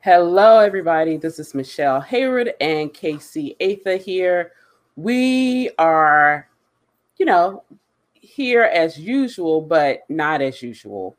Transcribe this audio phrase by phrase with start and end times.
[0.00, 1.16] Hello, everybody.
[1.16, 4.52] This is Michelle Hayward and Casey Atha here.
[4.94, 6.48] We are,
[7.16, 7.64] you know,
[8.12, 11.16] here as usual, but not as usual.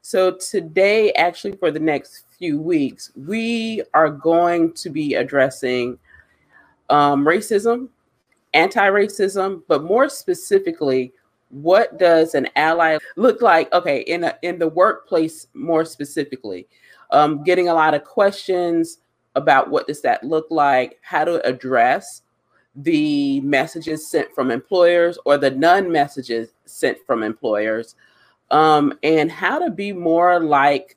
[0.00, 5.98] So, today, actually, for the next few weeks, we are going to be addressing
[6.88, 7.90] um, racism,
[8.54, 11.12] anti racism, but more specifically,
[11.50, 13.72] what does an ally look like?
[13.72, 16.66] Okay, in, a, in the workplace, more specifically
[17.12, 18.98] um, getting a lot of questions
[19.36, 22.22] about what does that look like, how to address
[22.74, 27.94] the messages sent from employers or the non messages sent from employers,
[28.50, 30.96] um, and how to be more like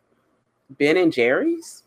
[0.78, 1.84] Ben and Jerry's.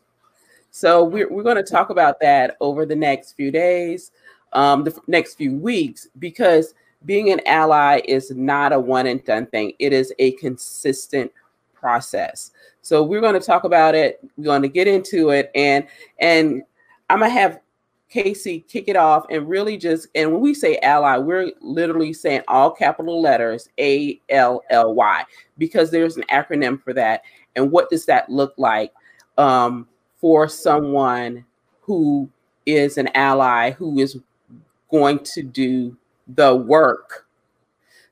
[0.71, 4.11] So we're, we're going to talk about that over the next few days,
[4.53, 6.73] um, the next few weeks, because
[7.05, 9.73] being an ally is not a one and done thing.
[9.79, 11.31] It is a consistent
[11.73, 12.51] process.
[12.81, 14.19] So we're going to talk about it.
[14.37, 15.87] We're going to get into it, and
[16.19, 16.63] and
[17.09, 17.59] I'm gonna have
[18.09, 22.41] Casey kick it off and really just and when we say ally, we're literally saying
[22.47, 25.23] all capital letters A L L Y
[25.57, 27.21] because there's an acronym for that.
[27.55, 28.93] And what does that look like
[29.37, 29.87] um,
[30.17, 31.45] for someone
[31.81, 32.29] who
[32.65, 34.17] is an ally who is
[34.89, 37.27] going to do the work?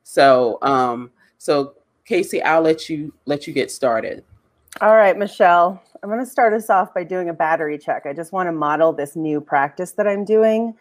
[0.04, 1.74] So um, so
[2.06, 4.24] Casey, I'll let you let you get started.
[4.82, 5.82] All right, Michelle.
[6.04, 8.06] I'm going to start us off by doing a battery check.
[8.06, 10.76] I just want to model this new practice that I'm doing.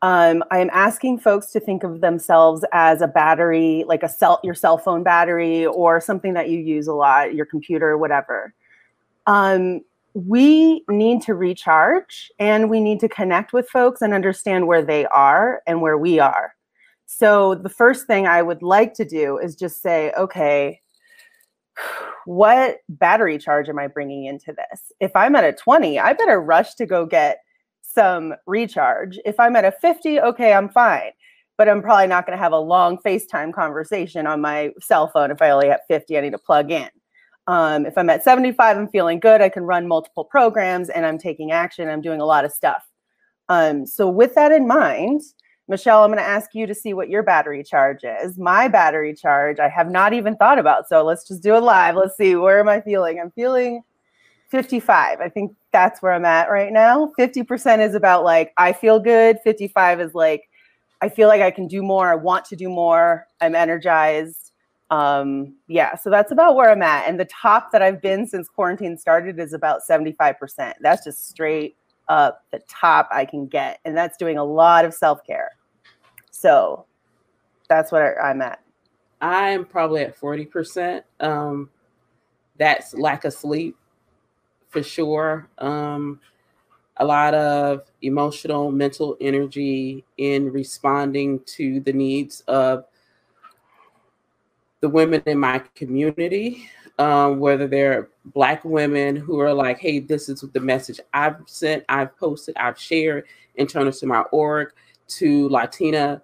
[0.00, 4.40] Um, I am asking folks to think of themselves as a battery, like a cell,
[4.44, 8.54] your cell phone battery, or something that you use a lot, your computer, whatever.
[9.26, 9.82] Um,
[10.26, 15.06] we need to recharge and we need to connect with folks and understand where they
[15.06, 16.54] are and where we are.
[17.06, 20.80] So, the first thing I would like to do is just say, okay,
[22.24, 24.92] what battery charge am I bringing into this?
[24.98, 27.38] If I'm at a 20, I better rush to go get
[27.80, 29.18] some recharge.
[29.24, 31.12] If I'm at a 50, okay, I'm fine.
[31.56, 35.30] But I'm probably not going to have a long FaceTime conversation on my cell phone
[35.30, 36.88] if I only have 50, I need to plug in.
[37.48, 39.40] Um, if I'm at 75, I'm feeling good.
[39.40, 41.88] I can run multiple programs and I'm taking action.
[41.88, 42.86] I'm doing a lot of stuff.
[43.48, 45.22] Um, so, with that in mind,
[45.68, 48.38] Michelle, I'm going to ask you to see what your battery charge is.
[48.38, 50.88] My battery charge, I have not even thought about.
[50.88, 51.94] So let's just do it live.
[51.94, 52.34] Let's see.
[52.36, 53.20] Where am I feeling?
[53.20, 53.82] I'm feeling
[54.48, 55.20] 55.
[55.20, 57.12] I think that's where I'm at right now.
[57.18, 59.38] 50% is about like, I feel good.
[59.44, 60.48] 55 is like,
[61.02, 62.10] I feel like I can do more.
[62.10, 63.26] I want to do more.
[63.42, 64.47] I'm energized.
[64.90, 67.08] Um, yeah, so that's about where I'm at.
[67.08, 70.74] And the top that I've been since quarantine started is about 75%.
[70.80, 71.76] That's just straight
[72.08, 73.80] up the top I can get.
[73.84, 75.50] And that's doing a lot of self care.
[76.30, 76.86] So
[77.68, 78.60] that's what I'm at.
[79.20, 81.02] I'm probably at 40%.
[81.20, 81.68] Um,
[82.56, 83.76] that's lack of sleep
[84.68, 85.48] for sure.
[85.58, 86.20] Um,
[86.98, 92.84] a lot of emotional, mental energy in responding to the needs of
[94.80, 96.68] the women in my community,
[96.98, 101.84] um, whether they're Black women who are like, hey, this is the message I've sent,
[101.88, 103.24] I've posted, I've shared
[103.56, 104.72] internal to my org,
[105.08, 106.22] to Latina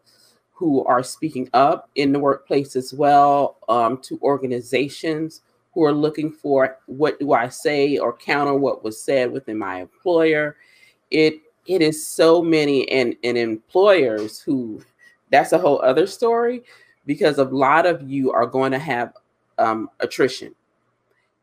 [0.52, 5.42] who are speaking up in the workplace as well, um, to organizations
[5.72, 9.80] who are looking for what do I say or counter what was said within my
[9.80, 10.56] employer.
[11.10, 14.82] It it is so many and, and employers who
[15.30, 16.62] that's a whole other story
[17.06, 19.14] because a lot of you are going to have
[19.58, 20.54] um, attrition.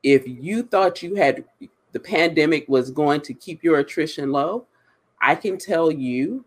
[0.03, 1.43] If you thought you had
[1.91, 4.65] the pandemic was going to keep your attrition low,
[5.21, 6.45] I can tell you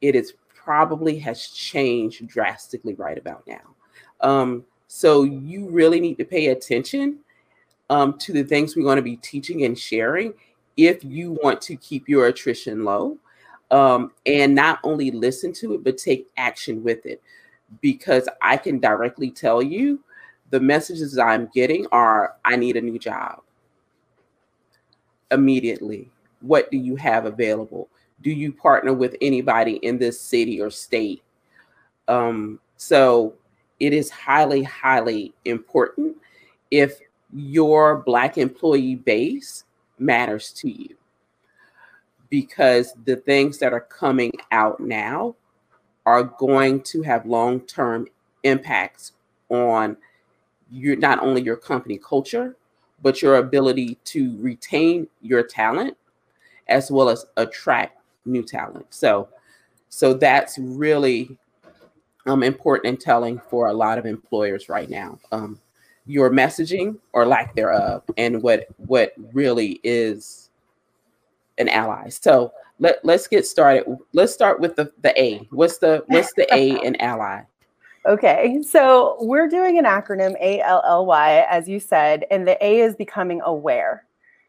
[0.00, 3.74] it is probably has changed drastically right about now.
[4.20, 7.18] Um, so you really need to pay attention
[7.90, 10.34] um, to the things we're going to be teaching and sharing
[10.76, 13.18] if you want to keep your attrition low
[13.70, 17.22] um, and not only listen to it, but take action with it.
[17.80, 20.00] Because I can directly tell you
[20.50, 23.40] the messages I'm getting are I need a new job
[25.30, 26.10] immediately.
[26.40, 27.88] What do you have available?
[28.22, 31.22] do you partner with anybody in this city or state?
[32.08, 33.34] Um, so
[33.80, 36.16] it is highly, highly important
[36.70, 37.00] if
[37.34, 39.64] your Black employee base
[39.98, 40.96] matters to you
[42.30, 45.34] because the things that are coming out now
[46.06, 48.06] are going to have long-term
[48.42, 49.12] impacts
[49.48, 49.96] on
[50.70, 52.56] your not only your company culture
[53.02, 55.96] but your ability to retain your talent
[56.68, 58.86] as well as attract new talent.
[58.90, 59.28] So
[59.88, 61.36] so that's really
[62.26, 65.18] um, important and telling for a lot of employers right now.
[65.32, 65.60] Um,
[66.06, 70.50] your messaging or lack thereof, and what what really is
[71.58, 72.08] an ally.
[72.08, 72.52] So
[72.82, 73.84] let let's get started.
[74.12, 75.46] Let's start with the the A.
[75.50, 77.42] What's the what's the A in ally?
[78.04, 82.62] Okay, so we're doing an acronym A L L Y, as you said, and the
[82.62, 84.04] A is becoming aware.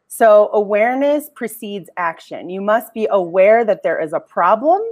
[0.08, 2.50] So awareness precedes action.
[2.50, 4.82] You must be aware that there is a problem.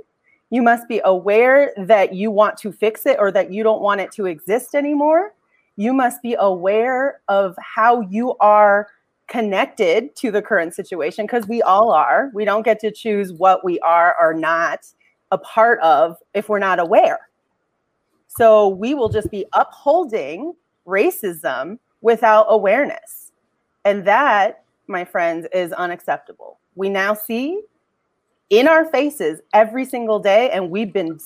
[0.51, 4.01] You must be aware that you want to fix it or that you don't want
[4.01, 5.35] it to exist anymore.
[5.77, 8.89] You must be aware of how you are
[9.33, 12.31] connected to the current situation because we all are.
[12.35, 14.87] We don't get to choose what we are or not
[15.31, 17.31] a part of if we're not aware.
[18.29, 20.53] So we will just be upholding
[20.87, 23.33] racism without awareness.
[23.87, 26.59] And that, my friends, is unacceptable.
[26.75, 27.63] We now see
[28.51, 31.19] in our faces every single day, and we've been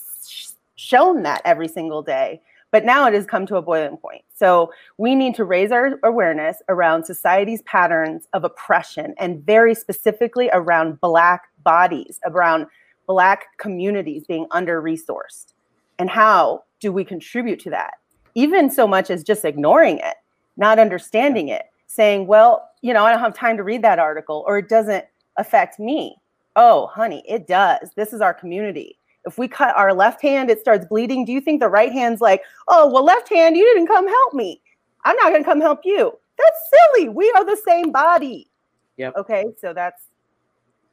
[0.77, 2.41] shown that every single day.
[2.77, 4.23] But now it has come to a boiling point.
[4.35, 10.51] So we need to raise our awareness around society's patterns of oppression and very specifically
[10.53, 12.67] around Black bodies, around
[13.07, 15.55] Black communities being under resourced.
[15.99, 17.95] And how do we contribute to that?
[18.35, 20.17] Even so much as just ignoring it,
[20.59, 24.45] not understanding it, saying, well, you know, I don't have time to read that article
[24.47, 25.07] or it doesn't
[25.39, 26.19] affect me.
[26.57, 27.93] Oh, honey, it does.
[27.97, 28.99] This is our community.
[29.27, 31.25] If we cut our left hand, it starts bleeding.
[31.25, 34.35] Do you think the right hand's like, oh, well, left hand, you didn't come help
[34.35, 34.61] me.
[35.05, 36.17] I'm not going to come help you.
[36.39, 37.09] That's silly.
[37.09, 38.49] We are the same body.
[38.97, 39.17] Yep.
[39.17, 40.05] Okay, so that's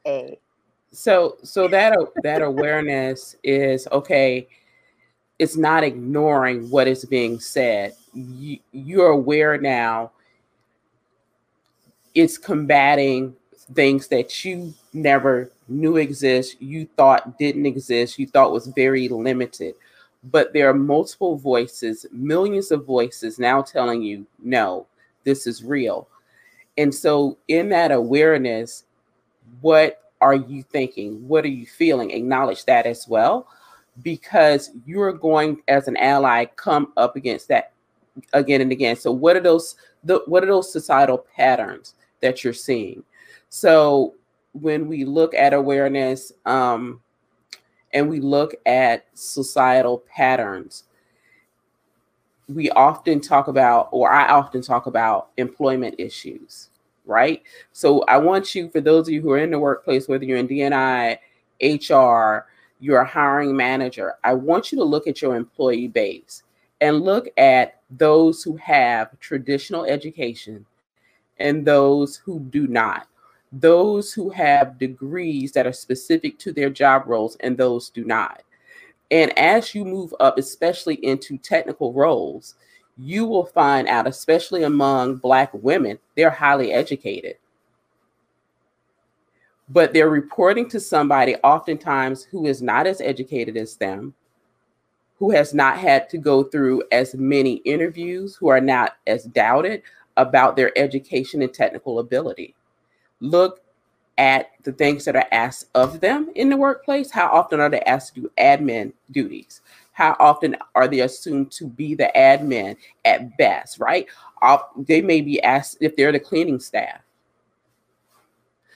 [0.06, 0.40] A.
[0.92, 4.48] So so that that awareness is okay
[5.40, 7.94] it's not ignoring what is being said.
[8.14, 10.12] You, you're aware now.
[12.14, 13.36] It's combating
[13.74, 19.76] things that you never knew exist, you thought didn't exist, you thought was very limited.
[20.26, 24.88] But there are multiple voices, millions of voices now telling you, no,
[25.24, 26.08] this is real.
[26.78, 28.86] And so, in that awareness,
[29.62, 31.28] what are you thinking?
[31.28, 32.12] What are you feeling?
[32.12, 33.48] Acknowledge that as well
[34.02, 37.74] because you're going as an ally come up against that
[38.34, 38.96] again and again.
[38.96, 43.04] So what are those the what are those societal patterns that you're seeing?
[43.50, 44.16] So
[44.54, 47.02] when we look at awareness um,
[47.94, 50.86] and we look at societal patterns,
[52.48, 56.70] we often talk about, or I often talk about employment issues,
[57.06, 57.42] right?
[57.72, 60.38] So I want you, for those of you who are in the workplace, whether you're
[60.38, 61.20] in D&I,
[61.62, 62.48] HR,
[62.80, 66.44] you're a hiring manager, I want you to look at your employee base
[66.82, 70.66] and look at those who have traditional education
[71.40, 73.08] and those who do not.
[73.54, 78.44] Those who have degrees that are specific to their job roles and those do not.
[79.12, 82.56] And as you move up, especially into technical roles,
[82.98, 87.38] you will find out, especially among Black women, they're highly educated
[89.70, 94.14] but they're reporting to somebody oftentimes who is not as educated as them,
[95.18, 99.82] who has not had to go through as many interviews, who are not as doubted
[100.18, 102.54] about their education and technical ability.
[103.24, 103.62] Look
[104.18, 107.10] at the things that are asked of them in the workplace.
[107.10, 109.62] How often are they asked to do admin duties?
[109.94, 112.76] How often are they assumed to be the admin
[113.06, 114.08] at best, right?
[114.78, 117.00] They may be asked if they're the cleaning staff.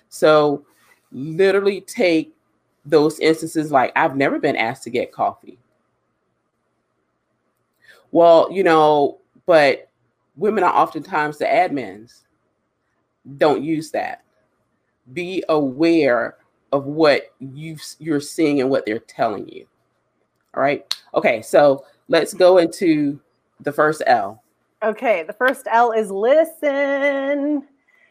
[0.10, 0.66] So
[1.12, 2.34] literally take
[2.86, 5.60] those instances like I've never been asked to get coffee.
[8.12, 9.90] Well, you know, but
[10.38, 12.22] women are oftentimes the admins.
[13.38, 14.24] Don't use that.
[15.14, 16.38] Be aware
[16.72, 19.66] of what you you're seeing and what they're telling you.
[20.56, 20.94] All right.
[21.14, 23.20] Okay, so let's go into
[23.62, 24.44] the first L.
[24.84, 27.68] Okay, the first L is listen.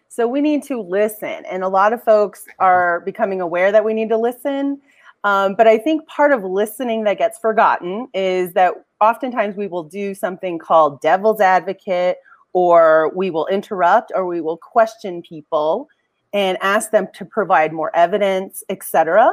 [0.09, 1.45] So we need to listen.
[1.51, 4.81] And a lot of folks are becoming aware that we need to listen.
[5.25, 9.83] Um, but I think part of listening that gets forgotten is that oftentimes we will
[9.83, 12.19] do something called devil's advocate,
[12.53, 15.89] or we will interrupt, or we will question people
[16.33, 19.31] and ask them to provide more evidence, etc.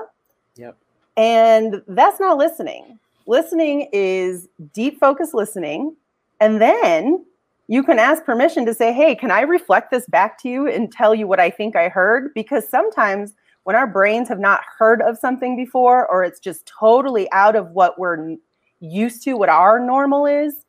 [0.55, 0.77] Yep.
[1.17, 3.00] And that's not listening.
[3.25, 5.95] Listening is deep focus listening.
[6.39, 7.25] And then
[7.67, 10.91] you can ask permission to say, hey, can I reflect this back to you and
[10.91, 12.33] tell you what I think I heard?
[12.33, 13.33] Because sometimes
[13.63, 17.71] when our brains have not heard of something before, or it's just totally out of
[17.71, 18.35] what we're
[18.81, 20.65] used to, what our normal is,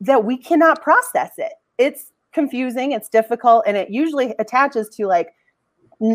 [0.00, 1.54] that we cannot process it.
[1.78, 5.34] It's confusing, it's difficult, and it usually attaches to like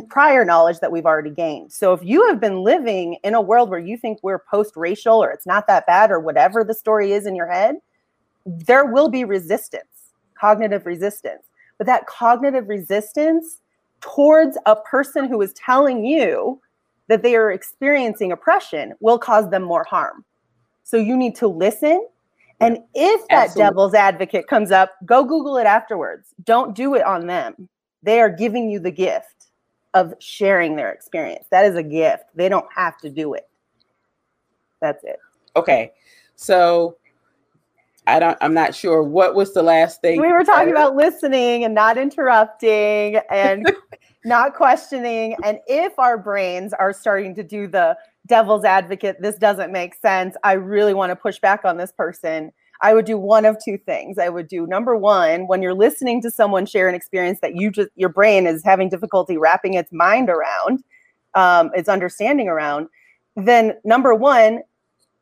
[0.10, 1.72] prior knowledge that we've already gained.
[1.72, 5.30] So if you have been living in a world where you think we're post-racial or
[5.32, 7.76] it's not that bad or whatever the story is in your head,
[8.46, 11.44] there will be resistance, cognitive resistance.
[11.78, 13.60] But that cognitive resistance
[14.02, 16.60] towards a person who is telling you
[17.08, 20.26] that they are experiencing oppression will cause them more harm.
[20.84, 22.08] So you need to listen.
[22.60, 23.70] And if that Absolutely.
[23.70, 26.34] devil's advocate comes up, go Google it afterwards.
[26.44, 27.70] Don't do it on them.
[28.02, 29.35] They are giving you the gift
[29.96, 31.46] of sharing their experience.
[31.50, 32.26] That is a gift.
[32.36, 33.48] They don't have to do it.
[34.82, 35.18] That's it.
[35.56, 35.94] Okay.
[36.36, 36.98] So
[38.06, 40.22] I don't I'm not sure what was the last thing.
[40.22, 43.66] We were talking about listening and not interrupting and
[44.26, 45.38] not questioning.
[45.44, 47.98] And if our brains are starting to do the
[48.28, 50.36] devil's advocate, this doesn't make sense.
[50.44, 52.52] I really want to push back on this person.
[52.86, 54.20] I would do one of two things.
[54.20, 57.72] I would do number one, when you're listening to someone share an experience that you
[57.72, 60.84] just, your brain is having difficulty wrapping its mind around,
[61.34, 62.88] um, its understanding around,
[63.36, 64.62] then number one,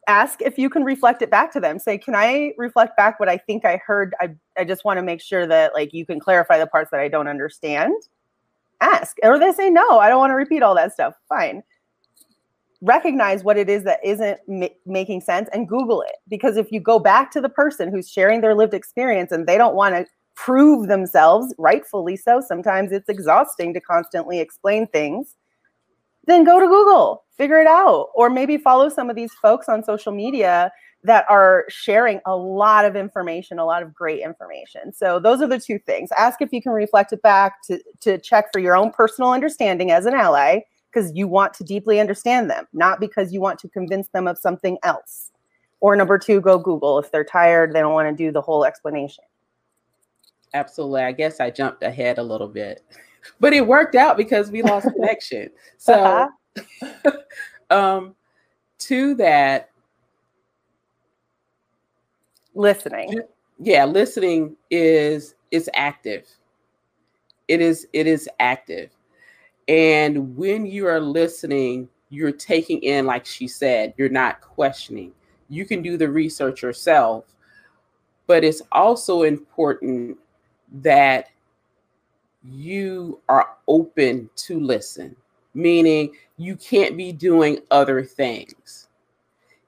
[0.09, 1.79] ask if you can reflect it back to them.
[1.79, 4.13] Say, can I reflect back what I think I heard?
[4.19, 6.99] I, I just want to make sure that like you can clarify the parts that
[6.99, 7.93] I don't understand.
[8.81, 9.15] Ask.
[9.23, 11.13] Or they say, no, I don't want to repeat all that stuff.
[11.29, 11.63] Fine
[12.83, 16.17] recognize what it is that isn't ma- making sense and Google it.
[16.27, 19.57] Because if you go back to the person who's sharing their lived experience and they
[19.57, 25.35] don't want to prove themselves, rightfully so, sometimes it's exhausting to constantly explain things,
[26.27, 28.09] then go to Google, figure it out.
[28.15, 30.69] Or maybe follow some of these folks on social media
[31.05, 34.93] that are sharing a lot of information, a lot of great information.
[34.93, 36.09] So those are the two things.
[36.17, 39.91] Ask if you can reflect it back to, to check for your own personal understanding
[39.91, 40.61] as an ally
[40.93, 44.37] because you want to deeply understand them, not because you want to convince them of
[44.37, 45.31] something else.
[45.79, 46.99] Or number two, go Google.
[46.99, 49.23] If they're tired, they don't want to do the whole explanation.
[50.53, 51.01] Absolutely.
[51.01, 52.83] I guess I jumped ahead a little bit,
[53.39, 55.49] but it worked out because we lost connection.
[55.77, 57.11] So, uh-huh.
[57.69, 58.15] um,
[58.79, 59.69] to that,
[62.53, 63.21] listening.
[63.59, 66.27] Yeah, listening is is active.
[67.47, 68.89] It is it is active
[69.67, 75.11] and when you are listening, you're taking in, like she said, you're not questioning.
[75.49, 77.25] You can do the research yourself,
[78.27, 80.17] but it's also important
[80.81, 81.29] that
[82.43, 85.15] you are open to listen,
[85.53, 88.89] meaning you can't be doing other things.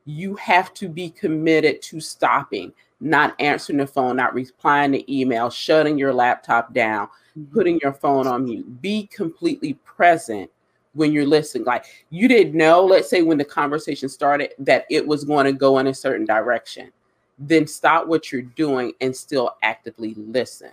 [0.05, 5.49] You have to be committed to stopping, not answering the phone, not replying to email,
[5.49, 7.07] shutting your laptop down,
[7.38, 7.54] Mm-hmm.
[7.54, 8.82] putting your phone on mute.
[8.82, 10.50] Be completely present
[10.94, 11.65] when you're listening.
[11.65, 15.51] Like you didn't know, let's say when the conversation started, that it was going to
[15.51, 16.94] go in a certain direction.
[17.38, 20.72] Then stop what you're doing and still actively listen.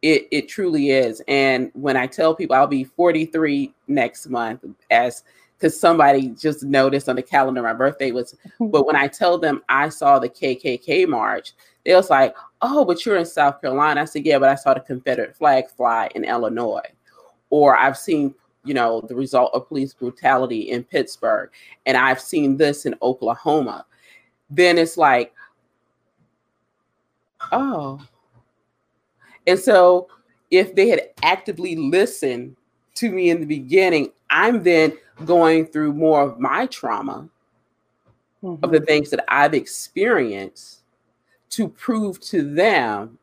[0.00, 1.22] It, it truly is.
[1.26, 5.24] And when I tell people I'll be 43 next month, as
[5.60, 9.62] because somebody just noticed on the calendar my birthday was, but when I tell them
[9.68, 11.52] I saw the KKK march,
[11.84, 14.02] they was like, oh, but you're in South Carolina.
[14.02, 16.88] I said, yeah, but I saw the Confederate flag fly in Illinois.
[17.50, 21.50] Or I've seen, you know, the result of police brutality in Pittsburgh,
[21.86, 23.84] and I've seen this in Oklahoma.
[24.48, 25.32] Then it's like,
[27.52, 28.00] oh.
[29.46, 30.08] And so
[30.50, 32.56] if they had actively listened
[32.94, 34.92] to me in the beginning, I'm then
[35.24, 37.28] going through more of my trauma
[38.42, 38.64] mm-hmm.
[38.64, 38.86] of the mm-hmm.
[38.86, 40.82] things that I've experienced
[41.50, 43.18] to prove to them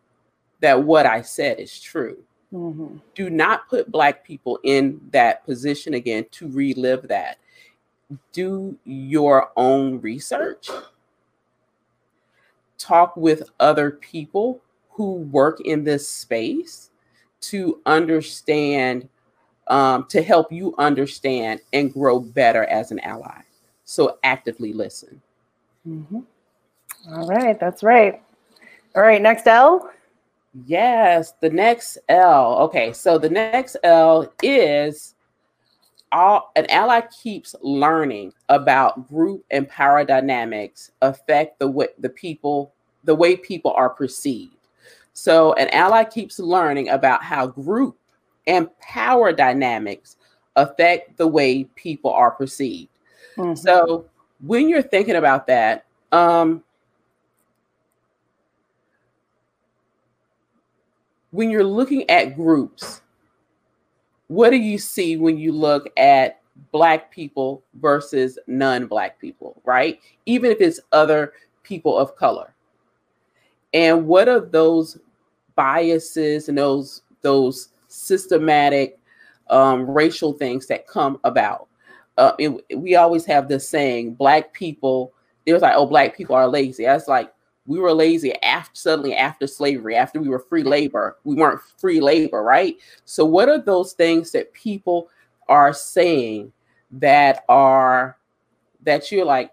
[0.60, 2.18] that what I said is true.
[2.54, 2.98] Mm-hmm.
[3.16, 7.38] Do not put Black people in that position again to relive that.
[8.32, 10.70] Do your own research.
[12.78, 16.90] Talk with other people who work in this space
[17.42, 19.10] to understand,
[19.70, 23.42] um, to help you understand and grow better as an ally.
[23.86, 25.22] So actively listen.
[25.88, 26.20] Mm-hmm.
[27.14, 28.22] All right, that's right.
[28.96, 29.92] All right, next L.
[30.66, 32.58] Yes, the next L.
[32.60, 35.14] Okay, so the next L is
[36.12, 42.72] all an ally keeps learning about group and power dynamics affect the way the people
[43.04, 44.56] the way people are perceived.
[45.14, 47.98] So an ally keeps learning about how group
[48.48, 50.16] and power dynamics
[50.56, 52.90] affect the way people are perceived.
[53.38, 53.56] Mm-hmm.
[53.56, 54.06] So
[54.42, 56.64] when you're thinking about that, um,
[61.32, 63.02] when you're looking at groups,
[64.28, 70.00] what do you see when you look at black people versus non-black people, right?
[70.26, 72.54] Even if it's other people of color.
[73.74, 74.98] And what are those
[75.56, 79.00] biases and those those systematic
[79.50, 81.68] um, racial things that come about.
[82.18, 85.14] Uh, it, we always have this saying, black people,
[85.46, 86.86] it was like, oh, black people are lazy.
[86.86, 87.32] That's like,
[87.66, 91.18] we were lazy after suddenly after slavery, after we were free labor.
[91.26, 92.78] We weren't free labor, right?
[93.04, 95.10] So, what are those things that people
[95.50, 96.54] are saying
[96.92, 98.18] that are
[98.84, 99.52] that you're like,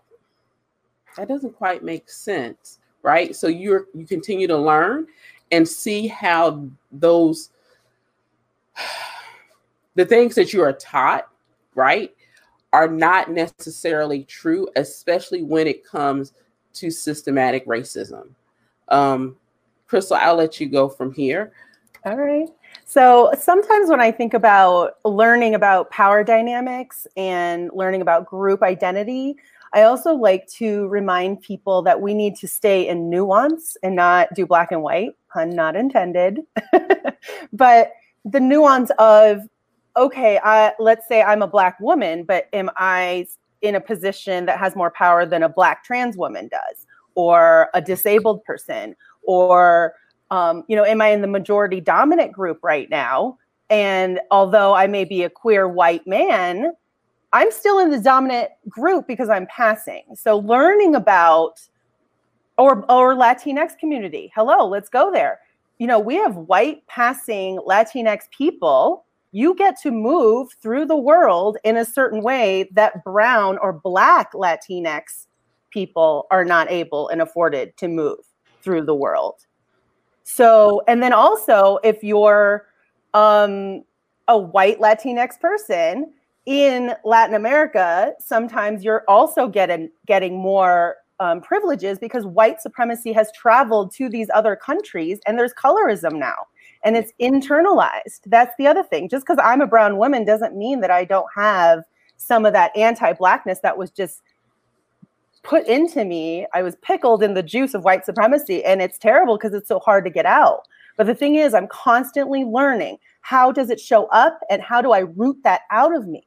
[1.16, 3.34] that doesn't quite make sense, right?
[3.34, 5.08] So you're you continue to learn
[5.50, 7.50] and see how those
[9.94, 11.28] the things that you are taught,
[11.74, 12.10] right,
[12.72, 16.32] are not necessarily true, especially when it comes
[16.74, 18.30] to systematic racism.
[18.88, 19.36] Um,
[19.86, 21.52] Crystal, I'll let you go from here.
[22.04, 22.48] All right.
[22.84, 29.36] So sometimes when I think about learning about power dynamics and learning about group identity,
[29.72, 34.28] I also like to remind people that we need to stay in nuance and not
[34.34, 36.40] do black and white, pun not intended.
[37.52, 37.92] but
[38.24, 39.42] the nuance of,
[39.96, 43.26] okay, I, let's say I'm a black woman, but am I
[43.62, 47.80] in a position that has more power than a black trans woman does, or a
[47.80, 49.94] disabled person, or
[50.30, 53.38] um, you know, am I in the majority dominant group right now?
[53.70, 56.72] And although I may be a queer white man,
[57.32, 60.04] I'm still in the dominant group because I'm passing.
[60.14, 61.60] So learning about
[62.56, 64.32] or or Latinx community.
[64.34, 65.40] Hello, let's go there.
[65.78, 69.04] You know, we have white passing Latinx people
[69.34, 74.32] you get to move through the world in a certain way that brown or black
[74.32, 75.26] Latinx
[75.72, 78.20] people are not able and afforded to move
[78.62, 79.44] through the world.
[80.22, 82.66] So, and then also, if you're
[83.12, 83.82] um,
[84.28, 86.12] a white Latinx person
[86.46, 93.30] in Latin America, sometimes you're also getting getting more um, privileges because white supremacy has
[93.32, 96.46] traveled to these other countries, and there's colorism now
[96.84, 98.20] and it's internalized.
[98.26, 99.08] That's the other thing.
[99.08, 101.82] Just because I'm a brown woman doesn't mean that I don't have
[102.16, 104.22] some of that anti-blackness that was just
[105.42, 106.46] put into me.
[106.54, 109.80] I was pickled in the juice of white supremacy, and it's terrible because it's so
[109.80, 110.68] hard to get out.
[110.96, 114.92] But the thing is, I'm constantly learning how does it show up and how do
[114.92, 116.26] I root that out of me?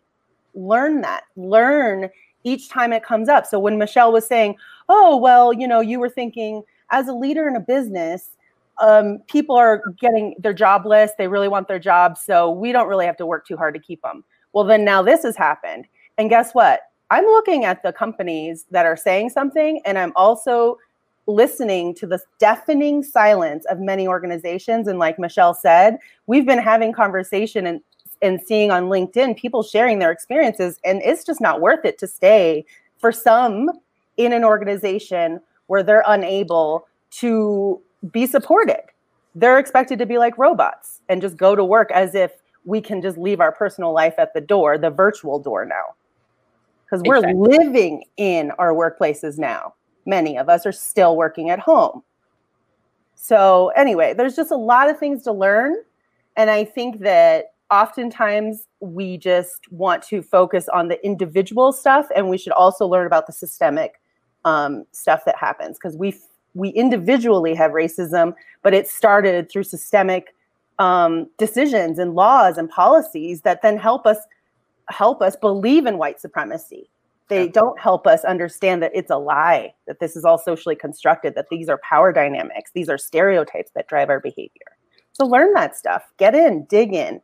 [0.56, 1.24] Learn that.
[1.36, 2.10] Learn
[2.44, 3.46] each time it comes up.
[3.46, 4.56] So when Michelle was saying,
[4.90, 8.38] "Oh, well, you know, you were thinking as a leader in a business,
[8.80, 13.06] um, people are getting they're jobless they really want their jobs so we don't really
[13.06, 14.24] have to work too hard to keep them
[14.54, 16.82] well then now this has happened and guess what?
[17.10, 20.78] I'm looking at the companies that are saying something and i'm also
[21.26, 25.98] listening to the deafening silence of many organizations and like michelle said
[26.28, 27.82] we've been having conversation and
[28.22, 32.08] and seeing on linkedin people sharing their experiences and it's just not worth it to
[32.08, 32.66] stay
[32.98, 33.70] for some
[34.18, 38.82] in an organization where they're unable to be supported.
[39.36, 42.32] They're expected to be like robots and just go to work as if
[42.66, 45.96] we can just leave our personal life at the door, the virtual door now.
[46.86, 47.58] Because we're exactly.
[47.58, 49.74] living in our workplaces now.
[50.06, 52.02] Many of us are still working at home.
[53.16, 55.76] So, anyway, there's just a lot of things to learn.
[56.38, 62.30] And I think that oftentimes we just want to focus on the individual stuff and
[62.30, 64.00] we should also learn about the systemic
[64.46, 66.16] um, stuff that happens because we
[66.54, 70.34] we individually have racism, but it started through systemic
[70.80, 74.18] um, decisions and laws and policies that then help us
[74.90, 76.90] help us believe in white supremacy.
[77.30, 77.52] They yeah.
[77.52, 81.48] don't help us understand that it's a lie, that this is all socially constructed, that
[81.52, 84.78] these are power dynamics, these are stereotypes that drive our behavior.
[85.12, 87.22] So learn that stuff, get in, dig in.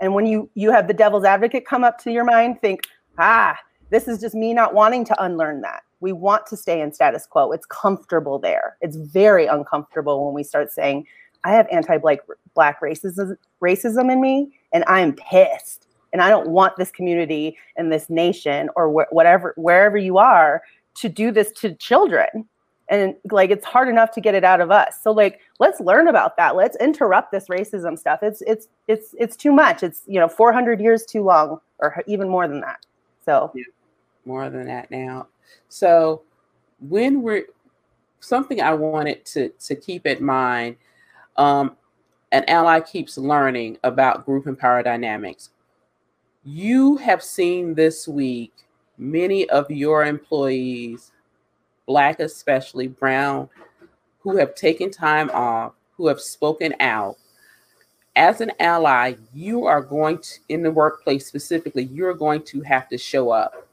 [0.00, 2.82] And when you you have the devil's advocate come up to your mind, think,
[3.18, 3.56] ah,
[3.90, 5.82] this is just me not wanting to unlearn that.
[6.02, 7.52] We want to stay in status quo.
[7.52, 8.76] It's comfortable there.
[8.80, 11.06] It's very uncomfortable when we start saying,
[11.44, 12.20] I have anti-black
[12.54, 15.86] black racism racism in me and I'm pissed.
[16.12, 20.62] And I don't want this community and this nation or wh- whatever wherever you are
[20.96, 22.46] to do this to children.
[22.88, 24.96] And like it's hard enough to get it out of us.
[25.02, 26.54] So like let's learn about that.
[26.54, 28.20] Let's interrupt this racism stuff.
[28.22, 29.82] It's it's it's it's too much.
[29.82, 32.84] It's you know 400 years too long or even more than that.
[33.24, 33.64] So yeah
[34.24, 35.26] more than that now.
[35.68, 36.22] So
[36.80, 37.46] when we're
[38.20, 40.76] something I wanted to to keep in mind,
[41.36, 41.76] um,
[42.30, 45.50] an ally keeps learning about group and power dynamics.
[46.44, 48.52] You have seen this week
[48.98, 51.12] many of your employees,
[51.86, 53.48] black especially, brown,
[54.20, 57.16] who have taken time off, who have spoken out.
[58.14, 62.88] As an ally, you are going to, in the workplace specifically, you're going to have
[62.88, 63.66] to show up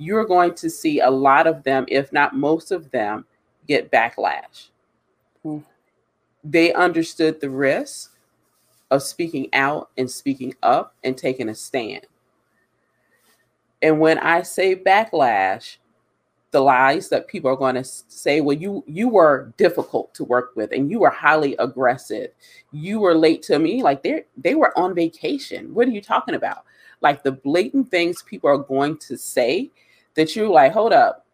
[0.00, 3.26] you're going to see a lot of them, if not most of them,
[3.68, 4.70] get backlash.
[5.44, 5.62] Mm.
[6.42, 8.12] They understood the risk.
[8.90, 12.06] of speaking out and speaking up and taking a stand.
[13.82, 15.76] And when I say backlash,
[16.50, 20.50] the lies that people are going to say well you you were difficult to work
[20.56, 22.32] with and you were highly aggressive
[22.72, 26.34] you were late to me like they they were on vacation what are you talking
[26.34, 26.64] about
[27.02, 29.70] like the blatant things people are going to say
[30.14, 31.26] that you're like hold up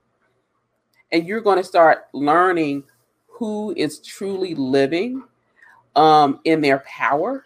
[1.12, 2.82] and you're going to start learning
[3.26, 5.22] who is truly living
[5.94, 7.44] um, in their power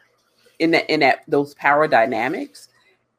[0.58, 2.68] in that in that those power dynamics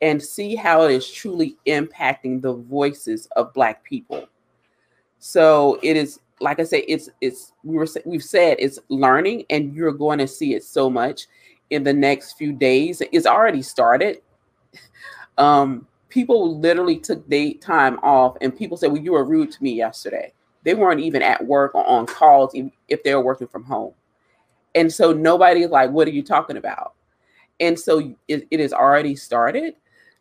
[0.01, 4.27] and see how it is truly impacting the voices of black people
[5.19, 9.73] so it is like I say, it's it's we were we've said it's learning, and
[9.73, 11.27] you're going to see it so much
[11.69, 13.01] in the next few days.
[13.11, 14.21] It's already started.
[15.37, 19.63] Um, people literally took their time off, and people said, "Well, you were rude to
[19.63, 22.55] me yesterday." They weren't even at work or on calls
[22.87, 23.93] if they were working from home,
[24.75, 26.93] and so nobody's like, "What are you talking about?"
[27.59, 29.75] And so it, it has already started.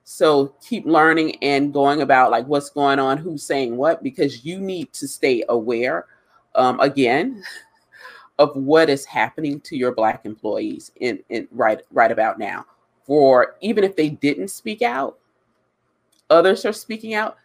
[0.04, 4.58] So keep learning and going about like what's going on, who's saying what, because you
[4.58, 6.06] need to stay aware
[6.54, 7.42] um, again
[8.38, 12.66] of what is happening to your black employees in, in right right about now.
[13.04, 15.19] For even if they didn't speak out,
[16.30, 17.36] others are speaking out.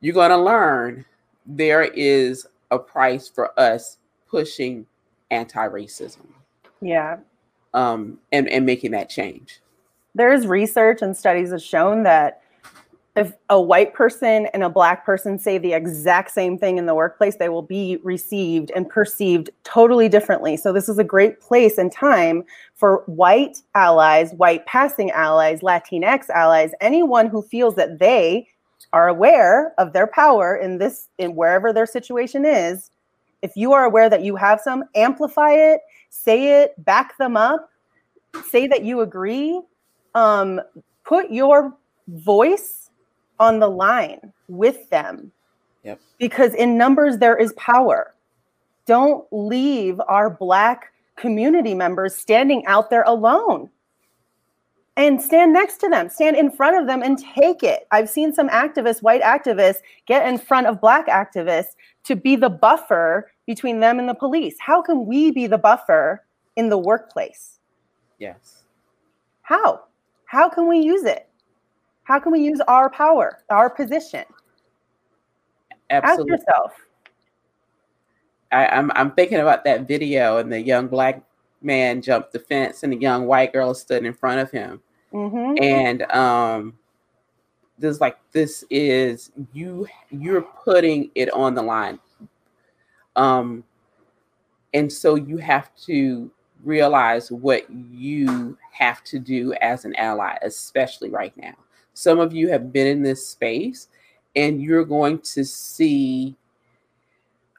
[0.00, 1.04] You're going to learn
[1.46, 4.86] there is a price for us pushing
[5.30, 6.26] anti-racism.
[6.80, 7.18] Yeah.
[7.72, 9.60] Um, and and making that change
[10.16, 12.40] there's research and studies have shown that
[13.16, 16.94] if a white person and a black person say the exact same thing in the
[16.94, 20.56] workplace, they will be received and perceived totally differently.
[20.56, 26.28] So, this is a great place and time for white allies, white passing allies, Latinx
[26.28, 28.48] allies, anyone who feels that they
[28.92, 32.90] are aware of their power in this, in wherever their situation is.
[33.40, 37.70] If you are aware that you have some, amplify it, say it, back them up,
[38.48, 39.60] say that you agree,
[40.14, 40.60] um,
[41.04, 41.76] put your
[42.08, 42.85] voice
[43.38, 45.32] on the line with them.
[45.84, 46.00] Yep.
[46.18, 48.14] Because in numbers, there is power.
[48.86, 53.70] Don't leave our Black community members standing out there alone.
[54.98, 57.86] And stand next to them, stand in front of them and take it.
[57.90, 62.48] I've seen some activists, white activists, get in front of Black activists to be the
[62.48, 64.56] buffer between them and the police.
[64.58, 66.24] How can we be the buffer
[66.56, 67.58] in the workplace?
[68.18, 68.62] Yes.
[69.42, 69.82] How?
[70.24, 71.25] How can we use it?
[72.06, 74.24] How can we use our power, our position?
[75.90, 76.34] Absolutely.
[76.34, 76.72] Ask yourself.
[78.52, 81.20] I, I'm I'm thinking about that video and the young black
[81.62, 84.80] man jumped the fence and the young white girl stood in front of him.
[85.12, 85.62] Mm-hmm.
[85.62, 86.78] And um
[87.76, 91.98] this like this is you you're putting it on the line.
[93.16, 93.64] Um
[94.74, 96.30] and so you have to
[96.62, 101.54] realize what you have to do as an ally, especially right now.
[101.96, 103.88] Some of you have been in this space
[104.36, 106.36] and you're going to see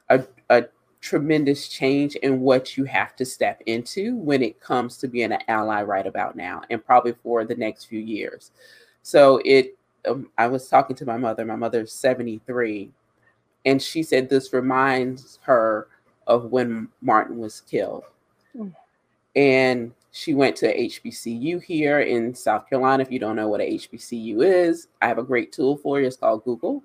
[0.08, 0.66] a, a
[1.00, 5.42] tremendous change in what you have to step into when it comes to being an
[5.48, 8.52] ally right about now and probably for the next few years.
[9.02, 9.76] So it
[10.08, 12.92] um, I was talking to my mother, my mother's 73,
[13.66, 15.88] and she said this reminds her
[16.28, 18.04] of when Martin was killed.
[18.56, 18.72] Mm
[19.38, 23.04] and she went to HBCU here in South Carolina.
[23.04, 26.08] If you don't know what a HBCU is, I have a great tool for you.
[26.08, 26.82] It's called Google.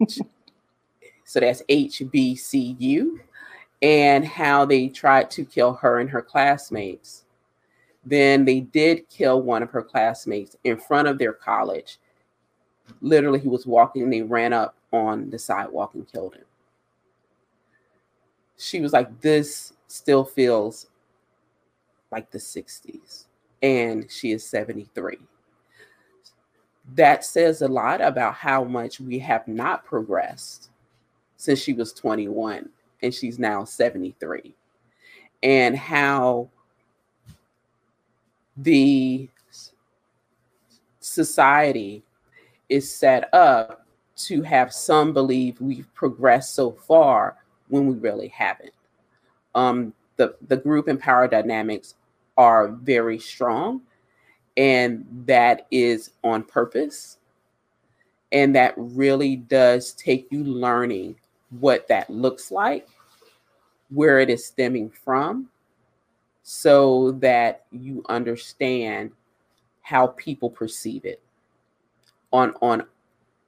[0.08, 3.20] so that's HBCU,
[3.82, 7.22] and how they tried to kill her and her classmates.
[8.04, 12.00] Then they did kill one of her classmates in front of their college.
[13.00, 16.44] Literally, he was walking, they ran up on the sidewalk and killed him.
[18.58, 20.88] She was like, This still feels
[22.14, 23.24] like the 60s,
[23.60, 25.18] and she is 73.
[26.94, 30.70] That says a lot about how much we have not progressed
[31.36, 32.68] since she was 21
[33.02, 34.54] and she's now 73,
[35.42, 36.48] and how
[38.56, 39.28] the
[41.00, 42.04] society
[42.68, 43.84] is set up
[44.16, 48.72] to have some believe we've progressed so far when we really haven't.
[49.56, 51.96] Um, the, the group and power dynamics
[52.36, 53.80] are very strong
[54.56, 57.18] and that is on purpose
[58.32, 61.16] and that really does take you learning
[61.60, 62.88] what that looks like
[63.90, 65.48] where it is stemming from
[66.42, 69.10] so that you understand
[69.82, 71.22] how people perceive it
[72.32, 72.84] on on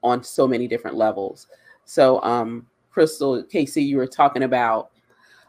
[0.03, 1.49] on so many different levels.
[1.85, 4.90] So um crystal casey you were talking about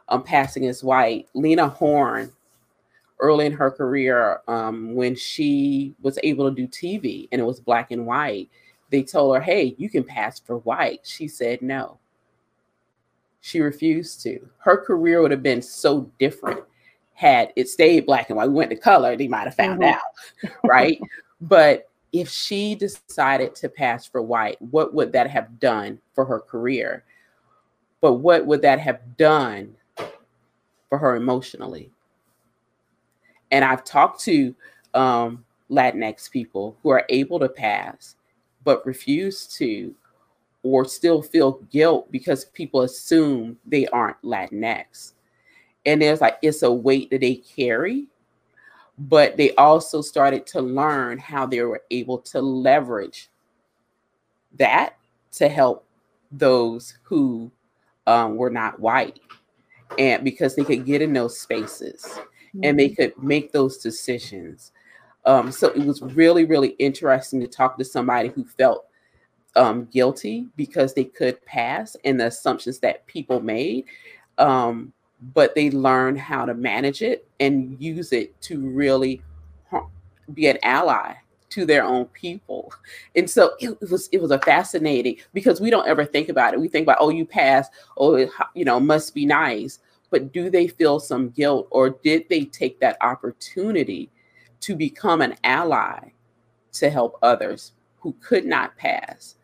[0.10, 1.28] um passing as white.
[1.34, 2.32] Lena horne
[3.20, 7.60] early in her career um, when she was able to do TV and it was
[7.60, 8.50] black and white.
[8.90, 11.02] They told her, hey, you can pass for white.
[11.04, 11.98] She said no.
[13.42, 14.48] She refused to.
[14.60, 16.62] Her career would have been so different
[17.14, 18.50] had it stayed black and white.
[18.50, 19.96] We went to color, they might have found mm-hmm.
[19.96, 21.00] out, right?
[21.42, 26.40] but if she decided to pass for white, what would that have done for her
[26.40, 27.04] career?
[28.02, 29.76] But what would that have done
[30.90, 31.92] for her emotionally?
[33.52, 34.54] And I've talked to
[34.94, 38.16] um, Latinx people who are able to pass
[38.64, 39.96] but refuse to
[40.64, 45.14] or still feel guilt because people assume they aren't Latinx.
[45.86, 48.08] And there's like, it's a weight that they carry,
[48.98, 53.30] but they also started to learn how they were able to leverage
[54.58, 54.98] that
[55.34, 55.86] to help
[56.32, 57.50] those who
[58.06, 59.22] um, were not white.
[59.98, 62.62] And because they could get in those spaces mm-hmm.
[62.64, 64.72] and they could make those decisions.
[65.26, 68.86] Um, so it was really, really interesting to talk to somebody who felt
[69.56, 73.86] um, guilty because they could pass and the assumptions that people made.
[74.38, 74.94] Um,
[75.34, 79.22] but they learned how to manage it and use it to really
[80.34, 81.14] be an ally
[81.50, 82.72] to their own people.
[83.16, 86.54] And so it, it, was it was a fascinating because we don't ever think about
[86.54, 86.60] it.
[86.60, 90.50] We think about oh you passed, oh it, you know must be nice, but do
[90.50, 94.10] they feel some guilt or did they take that opportunity
[94.62, 96.12] to become an ally
[96.74, 99.36] to help others who could not pass?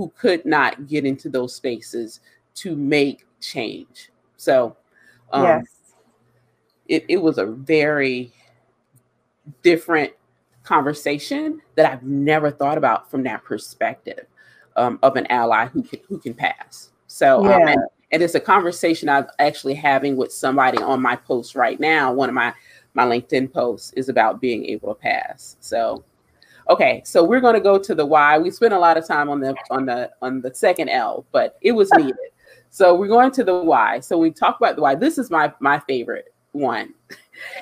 [0.00, 2.20] who could not get into those spaces
[2.54, 4.10] to make change.
[4.36, 4.76] So,
[5.32, 5.66] um, yes,
[6.88, 8.32] it, it was a very
[9.62, 10.12] different
[10.62, 14.26] conversation that I've never thought about from that perspective
[14.76, 16.90] um, of an ally who can who can pass.
[17.06, 17.74] So, um, yeah.
[17.74, 17.78] um,
[18.12, 22.12] and, it's a conversation I'm actually having with somebody on my post right now.
[22.12, 22.54] One of my
[22.94, 25.56] my LinkedIn posts is about being able to pass.
[25.60, 26.04] So
[26.70, 28.38] Okay, so we're going to go to the Y.
[28.38, 31.58] We spent a lot of time on the on the on the second L, but
[31.62, 32.14] it was needed.
[32.70, 33.98] so we're going to the Y.
[33.98, 34.94] So we talk about the why.
[34.94, 36.94] This is my my favorite one.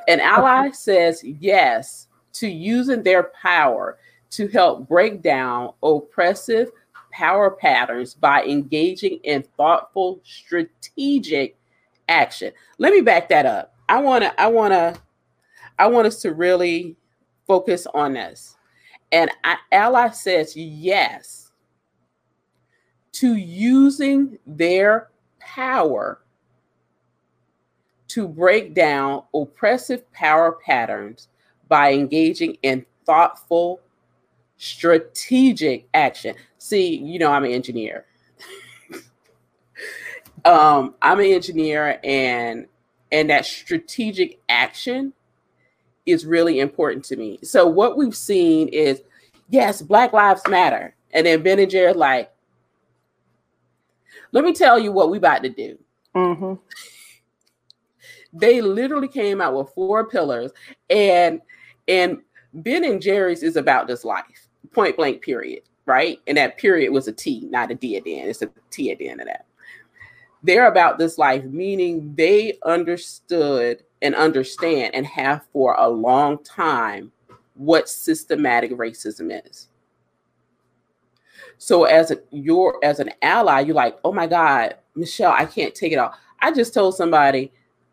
[0.08, 3.98] An ally says yes to using their power
[4.30, 6.70] to help break down oppressive
[7.18, 11.56] power patterns by engaging in thoughtful strategic
[12.08, 12.52] action.
[12.78, 13.74] Let me back that up.
[13.88, 14.96] I want to I want to
[15.80, 16.94] I want us to really
[17.48, 18.56] focus on this.
[19.10, 21.50] And I, Ally says yes
[23.12, 25.08] to using their
[25.40, 26.20] power
[28.08, 31.26] to break down oppressive power patterns
[31.66, 33.80] by engaging in thoughtful,
[34.58, 36.34] strategic action.
[36.58, 38.04] See, you know, I'm an engineer.
[40.44, 42.66] um, I'm an engineer, and
[43.10, 45.14] and that strategic action
[46.04, 47.38] is really important to me.
[47.42, 49.02] So what we've seen is,
[49.48, 52.30] yes, Black Lives Matter, and then Ben and Jerry like,
[54.32, 55.78] let me tell you what we about to do.
[56.14, 56.54] Mm-hmm.
[58.38, 60.50] they literally came out with four pillars,
[60.90, 61.40] and
[61.86, 62.18] and
[62.52, 65.62] Ben and Jerry's is about this life, point blank, period.
[65.86, 68.28] Right, and that period was a T, not a D at the end.
[68.28, 69.46] It's a T at the end of that.
[70.42, 77.10] They're about this life, meaning they understood and understand and have for a long time
[77.54, 79.68] what systematic racism is.
[81.56, 85.74] So as a you're as an ally, you're like, oh my God, Michelle, I can't
[85.74, 86.14] take it all.
[86.40, 87.52] I just told somebody,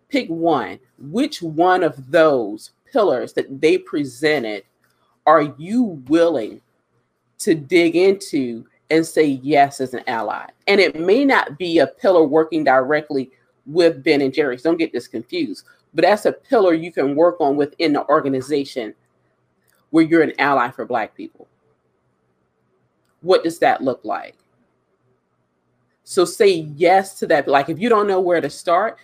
[0.10, 0.80] pick one.
[1.00, 4.64] Which one of those pillars that they presented
[5.26, 6.62] are you willing
[7.40, 10.46] to dig into and say yes as an ally?
[10.68, 13.32] And it may not be a pillar working directly
[13.66, 14.62] with Ben and Jerry's.
[14.62, 15.66] Don't get this confused.
[15.94, 18.94] But that's a pillar you can work on within the organization
[19.92, 21.48] where you're an ally for black people.
[23.22, 24.36] What does that look like?
[26.04, 27.48] So say yes to that.
[27.48, 28.98] Like if you don't know where to start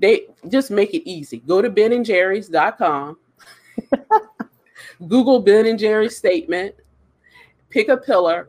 [0.00, 1.38] they just make it easy.
[1.38, 3.18] Go to Ben and benandjerrys.com
[5.08, 6.74] google ben and jerry's statement
[7.70, 8.48] pick a pillar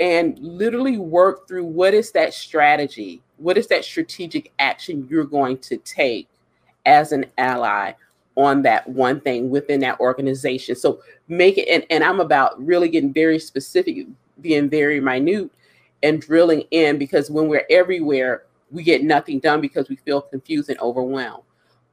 [0.00, 5.58] and literally work through what is that strategy what is that strategic action you're going
[5.58, 6.28] to take
[6.86, 7.92] as an ally
[8.36, 10.74] on that one thing within that organization.
[10.74, 14.06] So make it, and, and I'm about really getting very specific,
[14.40, 15.50] being very minute
[16.02, 20.68] and drilling in because when we're everywhere, we get nothing done because we feel confused
[20.68, 21.44] and overwhelmed.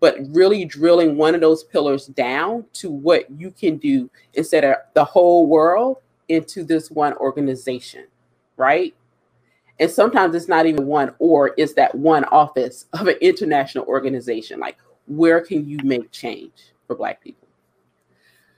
[0.02, 4.76] But really drilling one of those pillars down to what you can do instead of
[4.94, 8.08] the whole world into this one organization,
[8.58, 8.94] right?
[9.80, 14.60] And sometimes it's not even one or it's that one office of an international organization.
[14.60, 17.48] Like, where can you make change for Black people?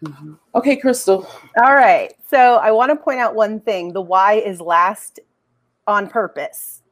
[0.04, 0.34] Mm-hmm.
[0.56, 1.28] Okay, Crystal.
[1.64, 2.14] All right.
[2.30, 5.20] So I want to point out one thing the Y is last
[5.88, 6.83] on purpose.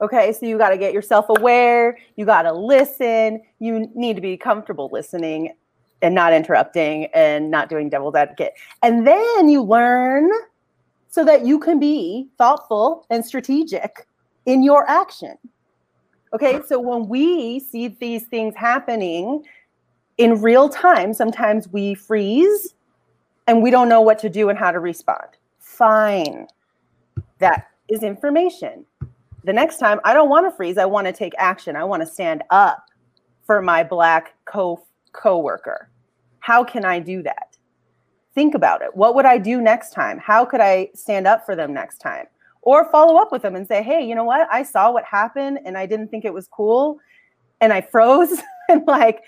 [0.00, 4.22] Okay, so you got to get yourself aware, you got to listen, you need to
[4.22, 5.54] be comfortable listening
[6.02, 8.52] and not interrupting and not doing devil's advocate.
[8.82, 10.30] And then you learn
[11.08, 14.06] so that you can be thoughtful and strategic
[14.44, 15.38] in your action.
[16.34, 19.42] Okay, so when we see these things happening
[20.18, 22.74] in real time, sometimes we freeze
[23.46, 25.28] and we don't know what to do and how to respond.
[25.58, 26.48] Fine.
[27.38, 28.84] That is information.
[29.46, 30.76] The next time, I don't want to freeze.
[30.76, 31.76] I want to take action.
[31.76, 32.84] I want to stand up
[33.44, 35.88] for my black co coworker.
[36.40, 37.56] How can I do that?
[38.34, 38.94] Think about it.
[38.96, 40.18] What would I do next time?
[40.18, 42.26] How could I stand up for them next time?
[42.62, 44.48] Or follow up with them and say, "Hey, you know what?
[44.50, 46.98] I saw what happened and I didn't think it was cool
[47.60, 49.22] and I froze and like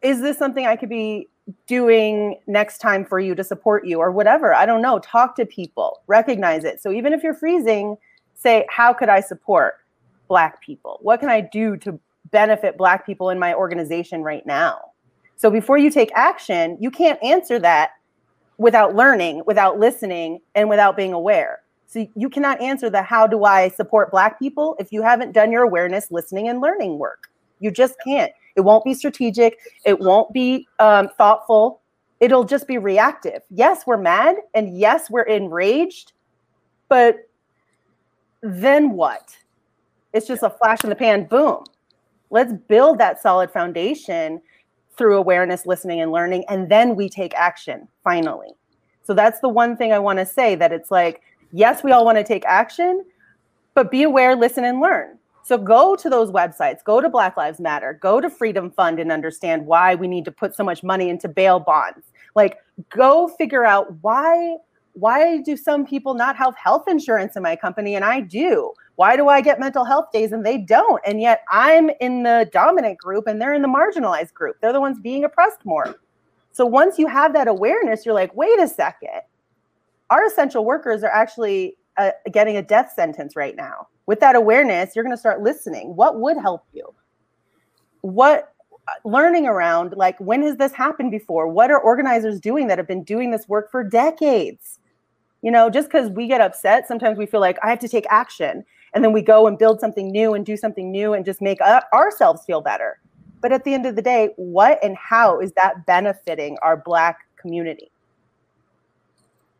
[0.00, 1.26] is this something I could be
[1.66, 4.54] doing next time for you to support you or whatever?
[4.54, 5.00] I don't know.
[5.00, 6.80] Talk to people, recognize it.
[6.80, 7.96] So even if you're freezing,
[8.38, 9.74] say, how could I support
[10.28, 10.98] Black people?
[11.02, 11.98] What can I do to
[12.30, 14.80] benefit Black people in my organization right now?
[15.36, 17.90] So before you take action, you can't answer that
[18.56, 21.60] without learning, without listening, and without being aware.
[21.86, 25.50] So you cannot answer the how do I support Black people if you haven't done
[25.50, 27.30] your awareness, listening, and learning work.
[27.60, 28.32] You just can't.
[28.56, 29.58] It won't be strategic.
[29.84, 31.80] It won't be um, thoughtful.
[32.20, 33.42] It'll just be reactive.
[33.50, 36.12] Yes, we're mad, and yes, we're enraged,
[36.88, 37.27] but
[38.42, 39.36] then what?
[40.12, 41.64] It's just a flash in the pan, boom.
[42.30, 44.40] Let's build that solid foundation
[44.96, 48.48] through awareness, listening, and learning, and then we take action finally.
[49.04, 51.22] So that's the one thing I want to say that it's like,
[51.52, 53.04] yes, we all want to take action,
[53.74, 55.18] but be aware, listen, and learn.
[55.44, 59.10] So go to those websites, go to Black Lives Matter, go to Freedom Fund and
[59.10, 62.04] understand why we need to put so much money into bail bonds.
[62.34, 62.58] Like
[62.90, 64.56] go figure out why
[64.98, 68.72] why do some people not have health insurance in my company and I do?
[68.96, 71.00] Why do I get mental health days and they don't?
[71.06, 74.56] And yet I'm in the dominant group and they're in the marginalized group.
[74.60, 75.96] They're the ones being oppressed more.
[76.52, 79.20] So once you have that awareness, you're like, wait a second.
[80.10, 84.96] Our essential workers are actually uh, getting a death sentence right now with that awareness,
[84.96, 85.94] you're going to start listening.
[85.94, 86.94] What would help you?
[88.00, 88.54] What
[89.04, 91.46] learning around like when has this happened before?
[91.46, 94.78] What are organizers doing that have been doing this work for decades?
[95.42, 98.06] You know, just because we get upset, sometimes we feel like I have to take
[98.10, 98.64] action.
[98.94, 101.60] And then we go and build something new and do something new and just make
[101.92, 102.98] ourselves feel better.
[103.40, 107.20] But at the end of the day, what and how is that benefiting our Black
[107.36, 107.90] community?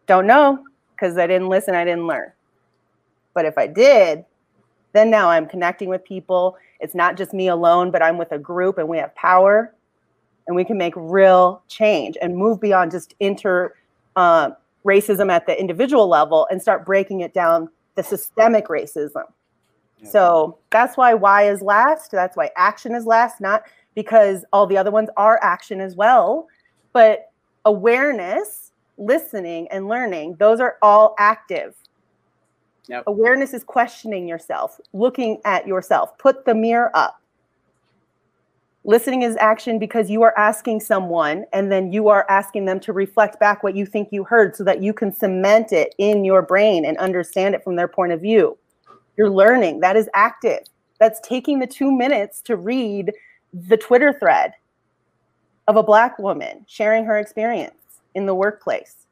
[0.07, 2.33] Don't know because I didn't listen, I didn't learn.
[3.35, 4.25] But if I did,
[4.95, 6.57] then now I'm connecting with people.
[6.81, 9.75] It's not just me alone, but I'm with a group and we have power
[10.47, 13.75] and we can make real change and move beyond just inter
[14.17, 14.51] uh,
[14.89, 19.25] racism at the individual level and start breaking it down the systemic racism.
[19.99, 20.09] Yeah.
[20.09, 22.11] So that's why why is last.
[22.11, 26.47] That's why action is last, not because all the other ones are action as well,
[26.93, 27.33] but
[27.65, 31.75] awareness, listening, and learning, those are all active.
[32.89, 33.05] Yep.
[33.07, 36.17] Awareness is questioning yourself, looking at yourself.
[36.17, 37.21] Put the mirror up.
[38.89, 42.95] Listening is action because you are asking someone and then you are asking them to
[42.95, 46.41] reflect back what you think you heard so that you can cement it in your
[46.41, 48.57] brain and understand it from their point of view.
[49.19, 49.81] You're learning.
[49.81, 50.61] That is active.
[50.99, 53.13] That's taking the two minutes to read
[53.53, 54.55] the Twitter thread
[55.67, 59.05] of a Black woman sharing her experience in the workplace.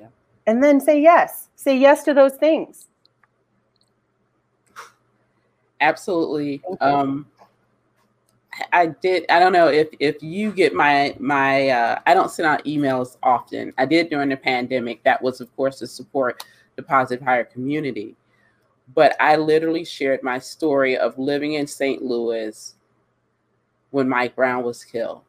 [0.00, 0.06] Yeah.
[0.46, 1.50] And then say yes.
[1.56, 2.86] Say yes to those things
[5.84, 6.62] absolutely.
[6.80, 7.26] Um,
[8.72, 9.24] I did.
[9.28, 11.68] I don't know if if you get my my.
[11.68, 13.72] Uh, I don't send out emails often.
[13.78, 15.02] I did during the pandemic.
[15.04, 16.44] That was, of course, to support
[16.76, 18.16] the positive hire community.
[18.94, 22.02] But I literally shared my story of living in St.
[22.02, 22.74] Louis
[23.90, 25.22] when Mike Brown was killed,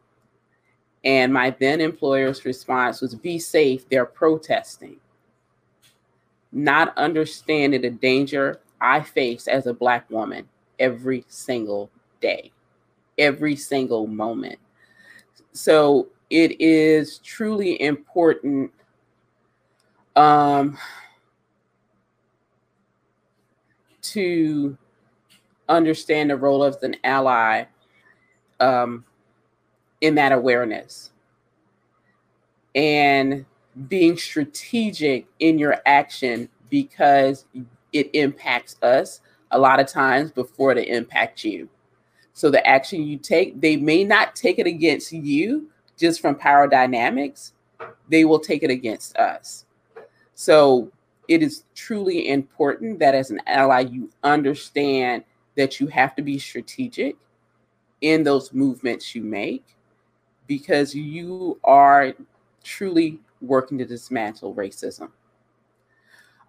[1.04, 3.88] and my then employer's response was, "Be safe.
[3.90, 4.98] They're protesting."
[6.52, 10.48] Not understanding the danger I face as a Black woman
[10.80, 11.90] every single
[12.22, 12.52] day,
[13.18, 14.60] every single moment.
[15.54, 18.72] So it is truly important
[20.16, 20.78] um,
[24.02, 24.78] to
[25.70, 27.66] understand the role of an ally
[28.60, 29.04] um,
[30.02, 31.12] in that awareness
[32.76, 33.46] and
[33.88, 37.46] being strategic in your action because
[37.94, 41.70] it impacts us a lot of times before it impacts you.
[42.36, 46.68] So the action you take, they may not take it against you just from power
[46.68, 47.54] dynamics,
[48.10, 49.64] they will take it against us.
[50.34, 50.92] So
[51.30, 55.24] it is truly important that as an ally, you understand
[55.56, 57.16] that you have to be strategic
[58.02, 59.64] in those movements you make
[60.46, 62.14] because you are
[62.66, 65.10] truly working to dismantle racism.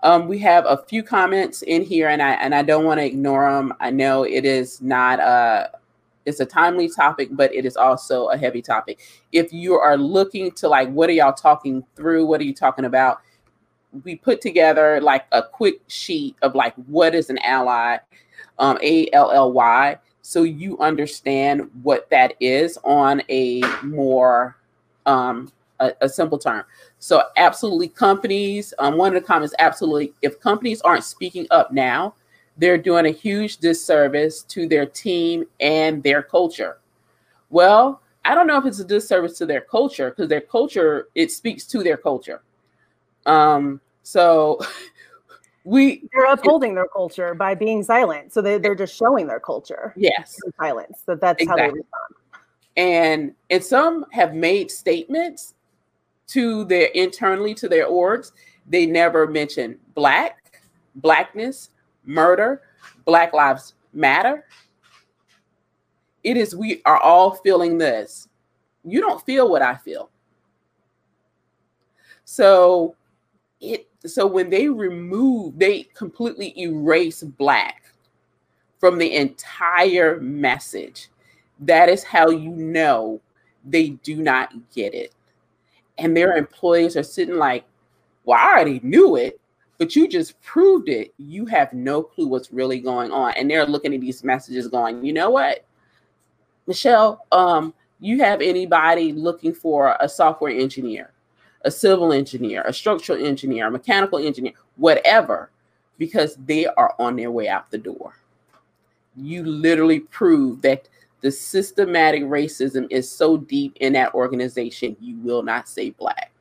[0.03, 3.07] Um, we have a few comments in here, and I and I don't want to
[3.07, 3.73] ignore them.
[3.81, 5.76] I know it is not a
[6.27, 8.99] it's a timely topic, but it is also a heavy topic.
[9.33, 12.27] If you are looking to like, what are y'all talking through?
[12.27, 13.21] What are you talking about?
[14.05, 17.99] We put together like a quick sheet of like what is an ally,
[18.59, 24.57] um, A L L Y, so you understand what that is on a more
[25.07, 26.65] um, a, a simple term.
[26.99, 28.75] So absolutely, companies.
[28.79, 32.15] Um, one of the comments, absolutely, if companies aren't speaking up now,
[32.57, 36.79] they're doing a huge disservice to their team and their culture.
[37.51, 41.31] Well, I don't know if it's a disservice to their culture because their culture it
[41.31, 42.43] speaks to their culture.
[43.25, 44.59] Um, so
[45.65, 48.33] we they're upholding their culture by being silent.
[48.33, 49.93] So they, they're just showing their culture.
[49.97, 51.03] Yes, silence.
[51.05, 51.63] So that's exactly.
[51.63, 52.15] how they respond.
[52.77, 55.55] And and some have made statements
[56.29, 58.33] to their internally to their orgs.
[58.69, 60.61] They never mention black,
[60.97, 61.71] blackness,
[62.07, 62.63] murder,
[63.05, 64.45] Black Lives Matter.
[66.25, 68.29] It is, we are all feeling this.
[68.85, 70.11] You don't feel what I feel.
[72.25, 72.97] So
[73.61, 77.93] it so when they remove, they completely erase black
[78.79, 81.09] from the entire message.
[81.61, 83.21] That is how you know
[83.65, 85.13] they do not get it.
[85.99, 87.65] And their employees are sitting like,
[88.25, 89.41] well, I already knew it
[89.79, 91.13] but you just proved it.
[91.19, 93.35] You have no clue what's really going on.
[93.37, 95.65] And they're looking at these messages going, you know what?
[96.67, 101.13] Michelle, um, you have anybody looking for a software engineer,
[101.65, 105.51] a civil engineer, a structural engineer, a mechanical engineer, whatever,
[105.99, 108.15] because they are on their way out the door.
[109.17, 110.89] You literally prove that
[111.21, 116.33] the systematic racism is so deep in that organization, you will not say black.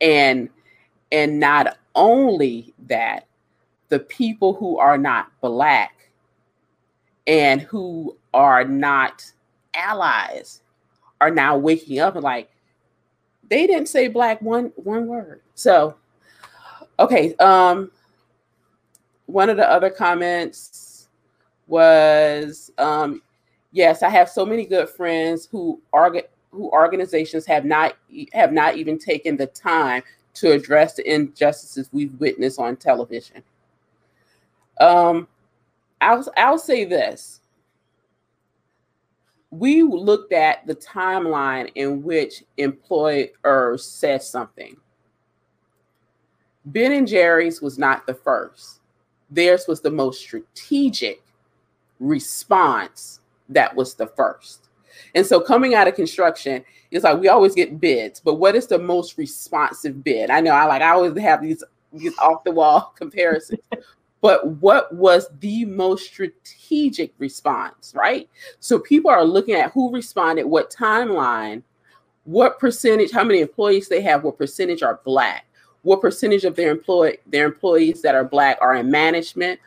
[0.00, 0.48] And
[1.12, 3.26] and not only that,
[3.88, 6.10] the people who are not Black
[7.26, 9.24] and who are not
[9.74, 10.62] allies
[11.20, 12.50] are now waking up and like,
[13.48, 15.40] they didn't say Black one one word.
[15.54, 15.96] So,
[16.98, 17.34] okay.
[17.36, 17.90] Um,
[19.26, 21.08] one of the other comments
[21.66, 23.22] was, um,
[23.72, 26.14] yes, I have so many good friends who are
[26.52, 27.96] who organizations have not
[28.32, 30.02] have not even taken the time
[30.40, 33.42] to address the injustices we've witnessed on television.
[34.80, 35.28] Um,
[36.00, 37.40] I'll, I'll say this.
[39.50, 44.76] We looked at the timeline in which employers said something.
[46.64, 48.80] Ben and Jerry's was not the first.
[49.30, 51.22] Theirs was the most strategic
[51.98, 53.20] response
[53.50, 54.69] that was the first.
[55.14, 58.66] And so coming out of construction, it's like we always get bids, but what is
[58.66, 60.30] the most responsive bid?
[60.30, 63.60] I know I like I always have these these off the wall comparisons.
[64.20, 68.28] but what was the most strategic response, right?
[68.58, 71.62] So people are looking at who responded, what timeline,
[72.24, 75.46] what percentage, how many employees they have, what percentage are black,
[75.82, 79.58] what percentage of their employee their employees that are black are in management,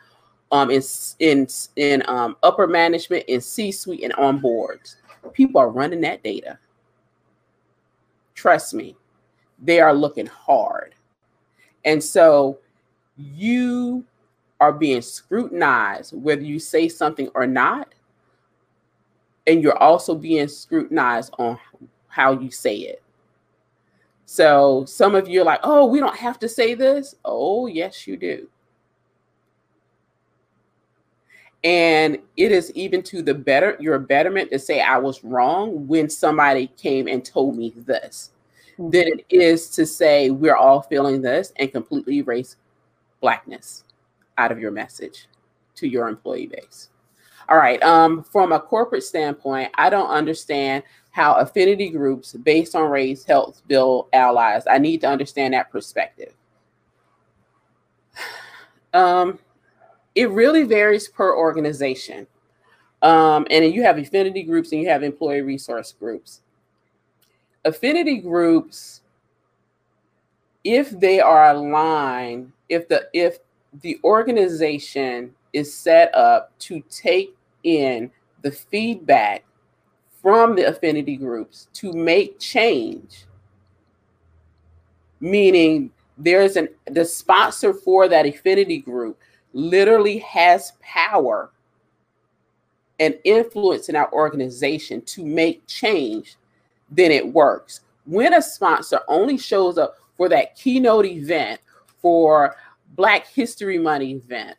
[0.52, 0.82] um, in
[1.18, 4.96] in in um, upper management, in C-suite, and on boards.
[5.32, 6.58] People are running that data.
[8.34, 8.96] Trust me,
[9.62, 10.94] they are looking hard.
[11.84, 12.58] And so
[13.16, 14.04] you
[14.60, 17.94] are being scrutinized whether you say something or not.
[19.46, 21.58] And you're also being scrutinized on
[22.08, 23.02] how you say it.
[24.26, 27.14] So some of you are like, oh, we don't have to say this.
[27.24, 28.48] Oh, yes, you do.
[31.64, 36.10] And it is even to the better, your betterment to say I was wrong when
[36.10, 38.32] somebody came and told me this,
[38.78, 38.90] mm-hmm.
[38.90, 42.56] than it is to say we're all feeling this and completely erase
[43.22, 43.84] blackness
[44.36, 45.26] out of your message
[45.76, 46.90] to your employee base.
[47.48, 47.82] All right.
[47.82, 53.56] Um, from a corporate standpoint, I don't understand how affinity groups based on race help
[53.66, 54.64] build allies.
[54.68, 56.34] I need to understand that perspective.
[58.92, 59.40] Um,
[60.14, 62.26] it really varies per organization.
[63.02, 66.40] Um, and you have affinity groups and you have employee resource groups.
[67.64, 69.02] Affinity groups,
[70.62, 73.38] if they are aligned, if the if
[73.82, 78.10] the organization is set up to take in
[78.42, 79.44] the feedback
[80.22, 83.26] from the affinity groups to make change,
[85.20, 89.18] meaning there's an the sponsor for that affinity group
[89.54, 91.50] literally has power
[93.00, 96.36] and influence in our organization to make change,
[96.90, 97.80] then it works.
[98.04, 101.60] When a sponsor only shows up for that keynote event,
[102.04, 102.54] for
[102.96, 104.58] Black History Month event,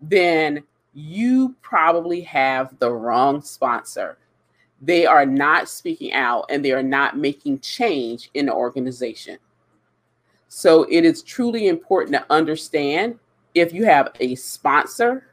[0.00, 0.62] then
[0.94, 4.18] you probably have the wrong sponsor.
[4.80, 9.38] They are not speaking out and they are not making change in the organization.
[10.46, 13.18] So it is truly important to understand
[13.60, 15.26] if you have a sponsor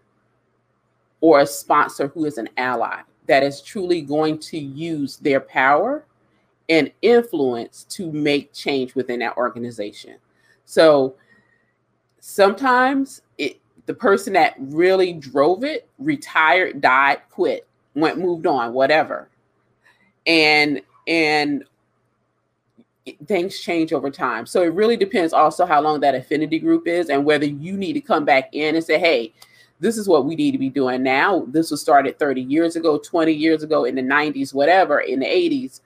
[1.22, 6.06] or a sponsor who is an ally that is truly going to use their power
[6.70, 10.16] and influence to make change within that organization.
[10.66, 11.16] So
[12.20, 19.30] sometimes it the person that really drove it retired, died, quit, went moved on, whatever.
[20.26, 21.64] And and
[23.28, 24.46] things change over time.
[24.46, 27.94] So it really depends also how long that affinity group is and whether you need
[27.94, 29.34] to come back in and say, hey,
[29.80, 31.46] this is what we need to be doing now.
[31.50, 35.26] This was started 30 years ago, 20 years ago, in the 90s, whatever, in the
[35.26, 35.82] 80s.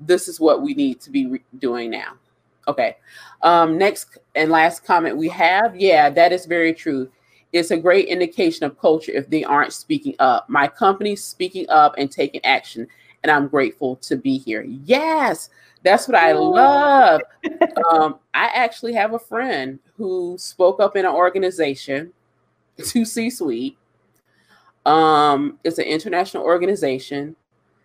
[0.00, 2.14] This is what we need to be re- doing now.
[2.66, 2.96] Okay.
[3.42, 5.76] Um, next and last comment we have.
[5.76, 7.10] Yeah, that is very true.
[7.52, 10.48] It's a great indication of culture if they aren't speaking up.
[10.48, 12.88] My company's speaking up and taking action,
[13.22, 14.62] and I'm grateful to be here.
[14.62, 15.50] Yes,
[15.84, 17.20] that's what I love.
[17.92, 22.12] um, I actually have a friend who spoke up in an organization
[22.78, 23.76] to C suite.
[24.86, 27.36] Um, it's an international organization.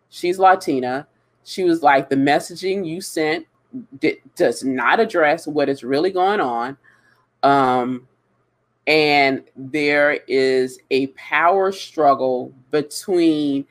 [0.09, 1.07] She's Latina.
[1.43, 3.45] She was like, the messaging you sent
[3.99, 6.77] d- does not address what is really going on.
[7.43, 8.07] Um,
[8.87, 13.65] and there is a power struggle between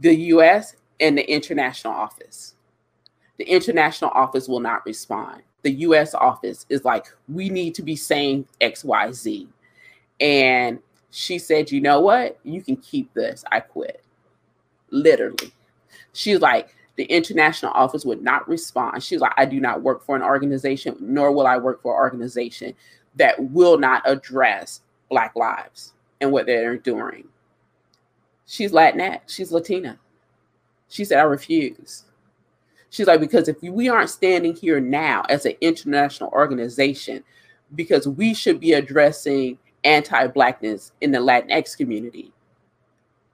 [0.00, 2.53] the US and the international office.
[3.38, 5.42] The international office will not respond.
[5.62, 9.48] The US office is like, we need to be saying XYZ.
[10.20, 10.78] And
[11.10, 12.38] she said, you know what?
[12.44, 13.44] You can keep this.
[13.50, 14.04] I quit.
[14.90, 15.52] Literally.
[16.12, 19.02] She's like, the international office would not respond.
[19.02, 21.98] She's like, I do not work for an organization, nor will I work for an
[21.98, 22.74] organization
[23.16, 24.80] that will not address
[25.10, 27.28] Black lives and what they're doing.
[28.46, 29.98] She's Latinx, she's Latina.
[30.88, 32.04] She said, I refuse.
[32.94, 37.24] She's like, because if we aren't standing here now as an international organization,
[37.74, 42.32] because we should be addressing anti Blackness in the Latinx community,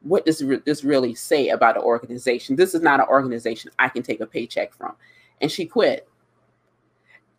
[0.01, 2.57] what does this really say about an organization?
[2.57, 4.95] This is not an organization I can take a paycheck from.
[5.43, 6.09] And she quit.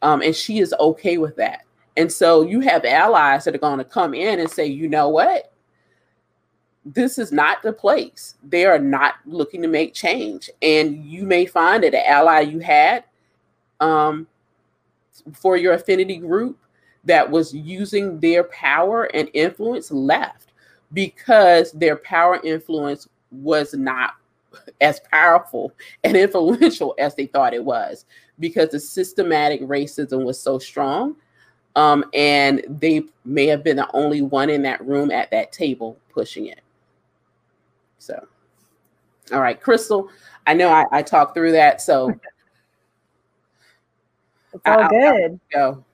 [0.03, 1.65] Um, and she is okay with that.
[1.97, 5.09] And so you have allies that are going to come in and say, you know
[5.09, 5.50] what?
[6.83, 8.35] This is not the place.
[8.43, 10.49] They are not looking to make change.
[10.61, 13.03] And you may find that an ally you had
[13.79, 14.27] um,
[15.33, 16.57] for your affinity group
[17.03, 20.53] that was using their power and influence left
[20.93, 24.15] because their power influence was not
[24.81, 25.73] as powerful
[26.03, 28.05] and influential as they thought it was
[28.39, 31.15] because the systematic racism was so strong
[31.75, 35.97] um, and they may have been the only one in that room at that table
[36.09, 36.59] pushing it
[38.01, 38.27] so
[39.31, 40.09] all right crystal
[40.47, 42.09] i know i, I talked through that so
[44.53, 45.85] it's all I'll, good I'll go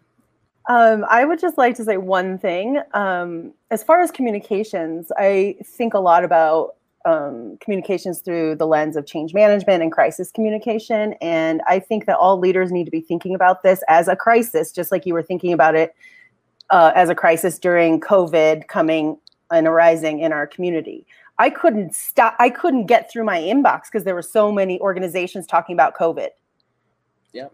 [0.70, 2.82] um, I would just like to say one thing.
[2.94, 8.98] Um, as far as communications, I think a lot about um, communications through the lens
[8.98, 11.14] of change management and crisis communication.
[11.22, 14.74] And I think that all leaders need to be thinking about this as a crisis,
[14.74, 15.96] just like you were thinking about it
[16.70, 19.18] uh, as a crisis during COVID coming
[19.50, 21.06] and arising in our community.
[21.40, 25.46] I couldn't stop, I couldn't get through my inbox because there were so many organizations
[25.46, 26.30] talking about COVID.
[27.34, 27.54] Yep.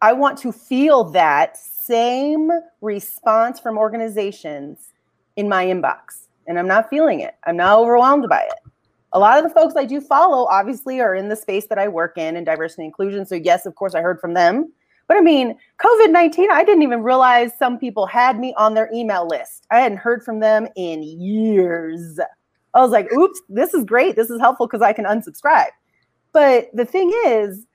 [0.00, 2.50] I want to feel that same
[2.80, 4.92] response from organizations
[5.36, 7.34] in my inbox, and I'm not feeling it.
[7.46, 8.72] I'm not overwhelmed by it.
[9.12, 11.86] A lot of the folks I do follow obviously are in the space that I
[11.88, 13.26] work in and diversity and inclusion.
[13.26, 14.72] So, yes, of course, I heard from them.
[15.06, 18.88] But I mean, COVID 19, I didn't even realize some people had me on their
[18.94, 19.66] email list.
[19.70, 22.18] I hadn't heard from them in years.
[22.74, 24.16] I was like, oops, this is great.
[24.16, 25.70] This is helpful because I can unsubscribe.
[26.32, 27.66] But the thing is,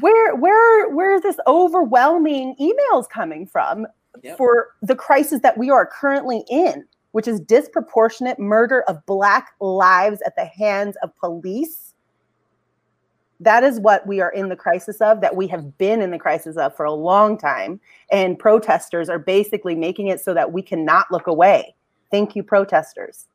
[0.00, 3.86] where where where is this overwhelming emails coming from
[4.22, 4.36] yep.
[4.36, 10.20] for the crisis that we are currently in which is disproportionate murder of black lives
[10.26, 11.94] at the hands of police
[13.40, 16.18] that is what we are in the crisis of that we have been in the
[16.18, 17.80] crisis of for a long time
[18.12, 21.74] and protesters are basically making it so that we cannot look away
[22.14, 23.26] Thank you, protesters.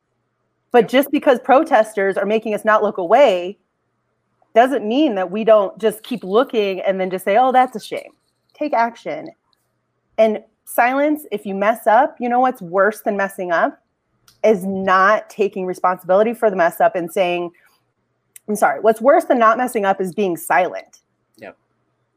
[0.72, 3.58] But just because protesters are making us not look away
[4.54, 7.80] doesn't mean that we don't just keep looking and then just say, oh, that's a
[7.80, 8.12] shame.
[8.54, 9.30] Take action.
[10.18, 13.82] And silence, if you mess up, you know what's worse than messing up?
[14.44, 17.52] Is not taking responsibility for the mess up and saying,
[18.48, 21.02] I'm sorry, what's worse than not messing up is being silent.
[21.38, 21.58] Yep.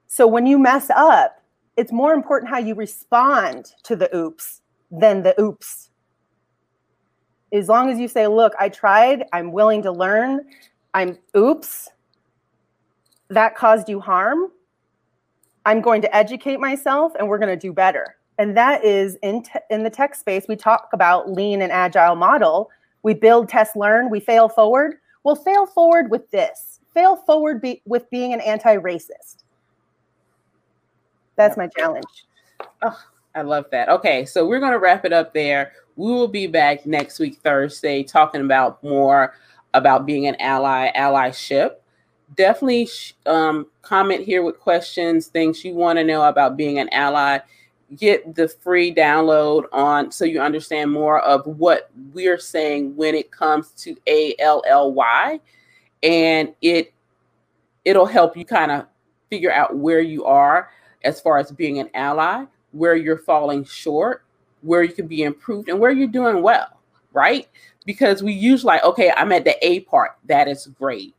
[0.08, 1.42] So when you mess up,
[1.76, 5.90] it's more important how you respond to the oops than the oops.
[7.52, 10.46] As long as you say, look, I tried, I'm willing to learn,
[10.94, 11.90] I'm oops,
[13.28, 14.50] that caused you harm.
[15.64, 18.16] I'm going to educate myself and we're going to do better.
[18.38, 22.16] And that is in, te- in the tech space, we talk about lean and agile
[22.16, 22.70] model.
[23.02, 24.96] We build, test, learn, we fail forward.
[25.24, 29.44] We'll fail forward with this, fail forward be- with being an anti racist.
[31.36, 32.26] That's my challenge.
[32.82, 32.98] Oh,
[33.34, 33.88] I love that.
[33.88, 35.72] Okay, so we're going to wrap it up there.
[35.96, 39.34] We will be back next week, Thursday, talking about more
[39.74, 41.76] about being an ally, allyship.
[42.34, 42.88] Definitely
[43.26, 47.40] um, comment here with questions, things you want to know about being an ally.
[47.96, 53.30] Get the free download on so you understand more of what we're saying when it
[53.30, 55.38] comes to A L L Y,
[56.02, 56.94] and it
[57.84, 58.86] it'll help you kind of
[59.28, 60.70] figure out where you are
[61.04, 64.24] as far as being an ally, where you're falling short,
[64.62, 66.80] where you can be improved, and where you're doing well,
[67.12, 67.48] right?
[67.84, 70.12] Because we usually like, okay, I'm at the A part.
[70.26, 71.14] That is great.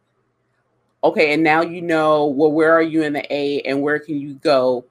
[1.04, 4.20] Okay, and now you know, well, where are you in the A and where can
[4.20, 4.86] you go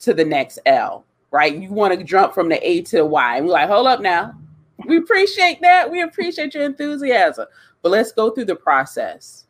[0.00, 1.56] to the next L, right?
[1.56, 3.36] You want to jump from the A to the Y.
[3.36, 4.34] And we're like, hold up now.
[4.86, 5.90] We appreciate that.
[5.90, 7.46] We appreciate your enthusiasm.
[7.80, 9.46] But let's go through the process.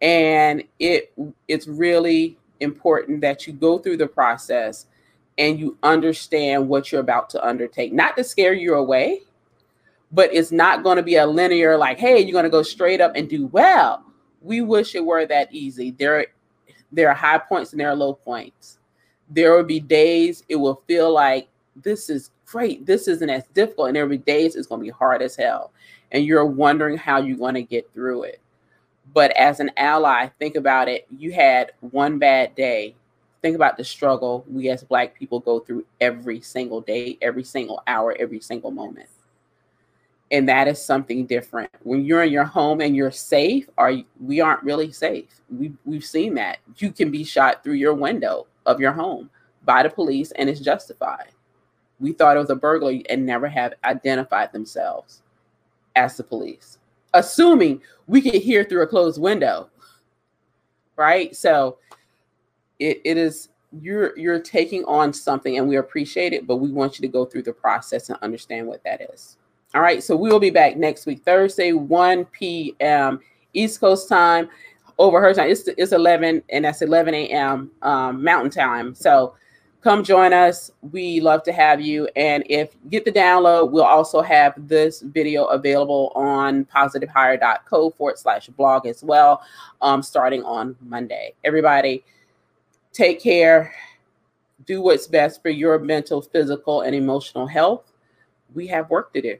[0.00, 1.12] And it
[1.48, 4.86] it's really important that you go through the process
[5.38, 7.92] and you understand what you're about to undertake.
[7.92, 9.22] Not to scare you away,
[10.12, 13.00] but it's not going to be a linear, like, hey, you're going to go straight
[13.00, 14.04] up and do well.
[14.42, 15.92] We wish it were that easy.
[15.92, 16.26] There,
[16.90, 18.78] there are high points and there are low points.
[19.30, 22.84] There will be days it will feel like this is great.
[22.84, 23.88] This isn't as difficult.
[23.88, 25.72] And there will be days it's going to be hard as hell.
[26.10, 28.40] And you're wondering how you're going to get through it.
[29.14, 31.06] But as an ally, think about it.
[31.16, 32.94] You had one bad day.
[33.42, 37.82] Think about the struggle we as Black people go through every single day, every single
[37.86, 39.08] hour, every single moment.
[40.30, 41.70] And that is something different.
[41.82, 45.28] When you're in your home and you're safe, are we aren't really safe.
[45.50, 46.58] We we've seen that.
[46.78, 49.28] You can be shot through your window of your home
[49.64, 51.32] by the police and it's justified.
[52.00, 55.22] We thought it was a burglary and never have identified themselves
[55.94, 56.78] as the police
[57.14, 59.68] assuming we could hear through a closed window
[60.96, 61.78] right so
[62.82, 63.48] it, it is
[63.80, 67.24] you're you're taking on something and we appreciate it but we want you to go
[67.24, 69.38] through the process and understand what that is
[69.74, 73.20] all right so we will be back next week thursday 1 p.m
[73.54, 74.48] east coast time
[74.98, 79.34] over her time it's, it's 11 and that's 11 a.m um, mountain time so
[79.82, 80.70] come join us.
[80.80, 82.08] We love to have you.
[82.14, 88.46] And if get the download, we'll also have this video available on positivehire.co forward slash
[88.48, 89.42] blog as well,
[89.80, 91.34] um, starting on Monday.
[91.42, 92.04] Everybody,
[92.92, 93.74] take care.
[94.66, 97.92] Do what's best for your mental, physical, and emotional health.
[98.54, 99.38] We have work to do.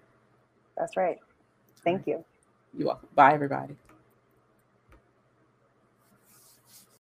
[0.77, 1.19] That's right.
[1.85, 2.25] Thank you.
[2.77, 3.09] You're welcome.
[3.15, 3.77] Bye, everybody.